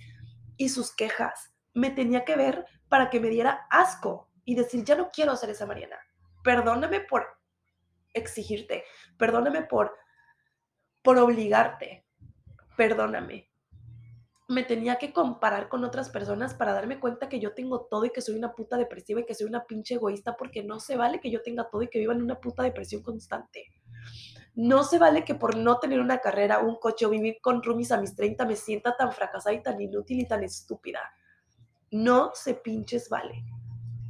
y 0.55 0.69
sus 0.69 0.95
quejas. 0.95 1.53
Me 1.73 1.91
tenía 1.91 2.23
que 2.23 2.37
ver 2.37 2.65
para 2.87 3.09
que 3.09 3.19
me 3.19 3.29
diera 3.29 3.67
asco 3.69 4.29
y 4.45 4.55
decir, 4.55 4.85
ya 4.85 4.95
no 4.95 5.09
quiero 5.11 5.35
ser 5.35 5.49
esa 5.49 5.65
Mariana. 5.65 5.97
Perdóname 6.43 7.01
por 7.01 7.25
exigirte, 8.13 8.85
perdóname 9.17 9.63
por, 9.63 9.93
por 11.03 11.17
obligarte, 11.17 12.05
perdóname. 12.77 13.49
Me 14.47 14.63
tenía 14.63 14.97
que 14.97 15.11
comparar 15.11 15.67
con 15.67 15.83
otras 15.83 16.09
personas 16.09 16.53
para 16.53 16.71
darme 16.71 16.99
cuenta 16.99 17.27
que 17.27 17.39
yo 17.39 17.53
tengo 17.53 17.81
todo 17.87 18.05
y 18.05 18.11
que 18.11 18.21
soy 18.21 18.35
una 18.35 18.53
puta 18.53 18.77
depresiva 18.77 19.19
y 19.19 19.25
que 19.25 19.35
soy 19.35 19.47
una 19.47 19.65
pinche 19.65 19.95
egoísta 19.95 20.37
porque 20.37 20.63
no 20.63 20.79
se 20.79 20.95
vale 20.95 21.19
que 21.19 21.31
yo 21.31 21.41
tenga 21.41 21.67
todo 21.69 21.81
y 21.81 21.89
que 21.89 21.99
viva 21.99 22.13
en 22.13 22.21
una 22.21 22.39
puta 22.39 22.63
depresión 22.63 23.01
constante. 23.01 23.65
No 24.55 24.83
se 24.83 24.99
vale 24.99 25.25
que 25.25 25.35
por 25.35 25.57
no 25.57 25.79
tener 25.79 25.99
una 25.99 26.19
carrera, 26.19 26.59
un 26.59 26.77
coche 26.77 27.05
o 27.05 27.09
vivir 27.09 27.37
con 27.41 27.61
roomies 27.61 27.91
a 27.91 27.99
mis 27.99 28.15
30 28.15 28.45
me 28.45 28.55
sienta 28.55 28.95
tan 28.95 29.11
fracasada 29.11 29.53
y 29.53 29.61
tan 29.61 29.79
inútil 29.81 30.21
y 30.21 30.27
tan 30.27 30.43
estúpida. 30.43 30.99
No 31.91 32.31
se 32.33 32.53
pinches 32.53 33.09
vale. 33.09 33.43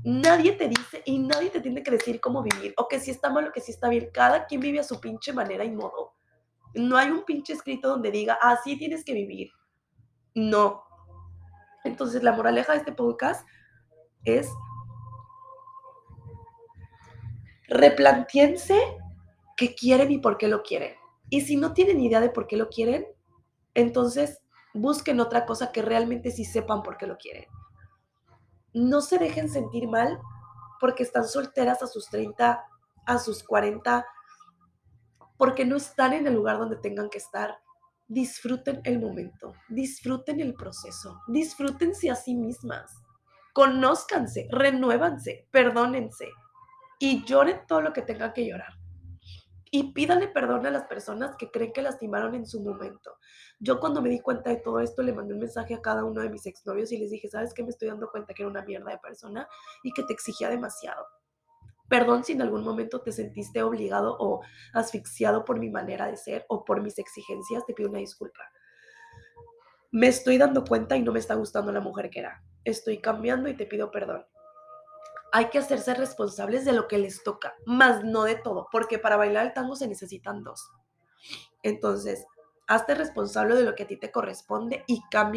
Nadie 0.04 0.52
te 0.52 0.68
dice 0.68 1.02
y 1.06 1.18
nadie 1.18 1.50
te 1.50 1.62
tiene 1.62 1.82
que 1.82 1.90
decir 1.90 2.22
cómo 2.22 2.44
vivir 2.44 2.76
o 2.78 2.88
que 2.88 3.00
si 3.00 3.10
está 3.10 3.32
mal 3.32 3.48
o 3.48 3.52
que 3.52 3.62
si 3.62 3.72
está 3.72 3.90
bien. 3.90 4.10
Cada 4.14 4.46
quien 4.46 4.62
vive 4.62 4.80
a 4.80 4.84
su 4.84 5.02
pinche 5.02 5.34
manera 5.34 5.64
y 5.64 5.72
modo. 5.72 6.14
No 6.76 6.96
hay 6.98 7.10
un 7.10 7.24
pinche 7.26 7.54
escrito 7.54 7.90
donde 7.90 8.12
diga, 8.12 8.38
así 8.40 8.78
tienes 8.78 9.04
que 9.04 9.14
vivir. 9.14 9.50
No. 10.36 10.84
Entonces, 11.86 12.22
la 12.22 12.34
moraleja 12.34 12.74
de 12.74 12.80
este 12.80 12.92
podcast 12.92 13.48
es 14.26 14.50
replantiense 17.68 18.80
qué 19.56 19.76
quieren 19.76 20.12
y 20.12 20.18
por 20.18 20.38
qué 20.38 20.48
lo 20.48 20.64
quieren. 20.64 20.96
Y 21.30 21.42
si 21.42 21.56
no 21.56 21.74
tienen 21.74 22.00
idea 22.00 22.20
de 22.20 22.30
por 22.30 22.48
qué 22.48 22.58
lo 22.58 22.70
quieren, 22.70 23.06
entonces 23.74 24.42
busquen 24.74 25.20
otra 25.20 25.46
cosa 25.46 25.72
que 25.72 25.82
realmente 25.82 26.32
sí 26.32 26.46
sepan 26.46 26.84
por 26.84 26.98
qué 26.98 27.08
lo 27.08 27.18
quieren. 27.18 27.46
No 28.74 29.02
se 29.02 29.18
dejen 29.18 29.50
sentir 29.50 29.88
mal 29.88 30.20
porque 30.80 31.04
están 31.04 31.26
solteras 31.26 31.82
a 31.82 31.88
sus 31.88 32.10
30, 32.10 32.64
a 33.06 33.20
sus 33.20 33.44
40, 33.44 34.06
porque 35.38 35.66
no 35.66 35.78
están 35.78 36.14
en 36.14 36.28
el 36.28 36.34
lugar 36.34 36.60
donde 36.60 36.76
tengan 36.76 37.10
que 37.10 37.18
estar. 37.18 37.58
Disfruten 38.08 38.82
el 38.84 39.00
momento, 39.00 39.54
disfruten 39.68 40.40
el 40.40 40.54
proceso, 40.54 41.22
disfrútense 41.28 42.12
a 42.12 42.16
sí 42.16 42.36
mismas, 42.36 43.02
conózcanse, 43.54 44.48
renuévanse, 44.52 45.48
perdónense 45.50 46.28
y 47.00 47.26
lloren 47.26 47.62
todo 47.68 47.82
lo 47.82 47.94
que 47.94 48.04
tengan 48.04 48.32
que 48.32 48.46
llorar 48.46 48.85
y 49.78 49.92
pídale 49.92 50.30
perdón 50.30 50.66
a 50.66 50.72
las 50.72 50.86
personas 50.86 51.36
que 51.36 51.52
creen 51.52 51.74
que 51.74 51.82
lastimaron 51.82 52.34
en 52.34 52.48
su 52.48 52.62
momento. 52.62 53.18
Yo 53.60 53.82
cuando 53.82 54.02
me 54.02 54.08
di 54.08 54.22
cuenta 54.22 54.50
de 54.50 54.56
todo 54.56 54.80
esto 54.80 55.04
le 55.04 55.12
mandé 55.12 55.34
un 55.34 55.42
mensaje 55.42 55.74
a 55.74 55.82
cada 55.82 56.06
uno 56.06 56.22
de 56.22 56.30
mis 56.30 56.46
exnovios 56.46 56.94
y 56.94 56.98
les 56.98 57.12
dije, 57.12 57.28
¿sabes 57.28 57.54
qué? 57.54 57.62
Me 57.62 57.72
estoy 57.72 57.90
dando 57.90 58.10
cuenta 58.10 58.34
que 58.34 58.44
era 58.44 58.50
una 58.50 58.64
mierda 58.64 58.92
de 58.92 59.00
persona 59.00 59.50
y 59.84 59.92
que 59.92 60.04
te 60.04 60.14
exigía 60.14 60.50
demasiado. 60.50 61.06
Perdón 61.90 62.24
si 62.24 62.32
en 62.32 62.42
algún 62.42 62.64
momento 62.64 63.02
te 63.02 63.12
sentiste 63.12 63.64
obligado 63.64 64.16
o 64.18 64.40
asfixiado 64.74 65.44
por 65.44 65.60
mi 65.60 65.70
manera 65.70 66.08
de 66.08 66.16
ser 66.16 66.46
o 66.48 66.64
por 66.64 66.82
mis 66.82 66.98
exigencias, 66.98 67.66
te 67.66 67.74
pido 67.74 67.90
una 67.90 68.00
disculpa. 68.00 68.50
Me 69.92 70.08
estoy 70.08 70.38
dando 70.38 70.64
cuenta 70.64 70.96
y 70.96 71.02
no 71.02 71.12
me 71.12 71.20
está 71.20 71.36
gustando 71.36 71.74
la 71.74 71.82
mujer 71.82 72.10
que 72.10 72.20
era. 72.20 72.42
Estoy 72.64 73.00
cambiando 73.00 73.50
y 73.50 73.58
te 73.58 73.66
pido 73.66 73.92
perdón 73.92 74.26
hay 75.36 75.50
que 75.50 75.58
hacerse 75.58 75.94
responsables 75.94 76.64
de 76.64 76.72
lo 76.72 76.88
que 76.88 76.98
les 76.98 77.22
toca, 77.22 77.58
más 77.66 78.06
no 78.06 78.24
de 78.24 78.36
todo, 78.36 78.70
porque 78.72 79.00
para 79.00 79.18
bailar 79.18 79.46
el 79.46 79.54
tango 79.54 79.76
se 79.76 79.86
necesitan 79.86 80.46
dos. 80.46 80.72
Entonces, 81.62 82.26
hazte 82.68 82.96
responsable 82.96 83.56
de 83.56 83.64
lo 83.64 83.76
que 83.76 83.84
a 83.84 83.88
ti 83.88 83.98
te 83.98 84.14
corresponde 84.14 84.86
y 84.88 85.02
cambia 85.12 85.34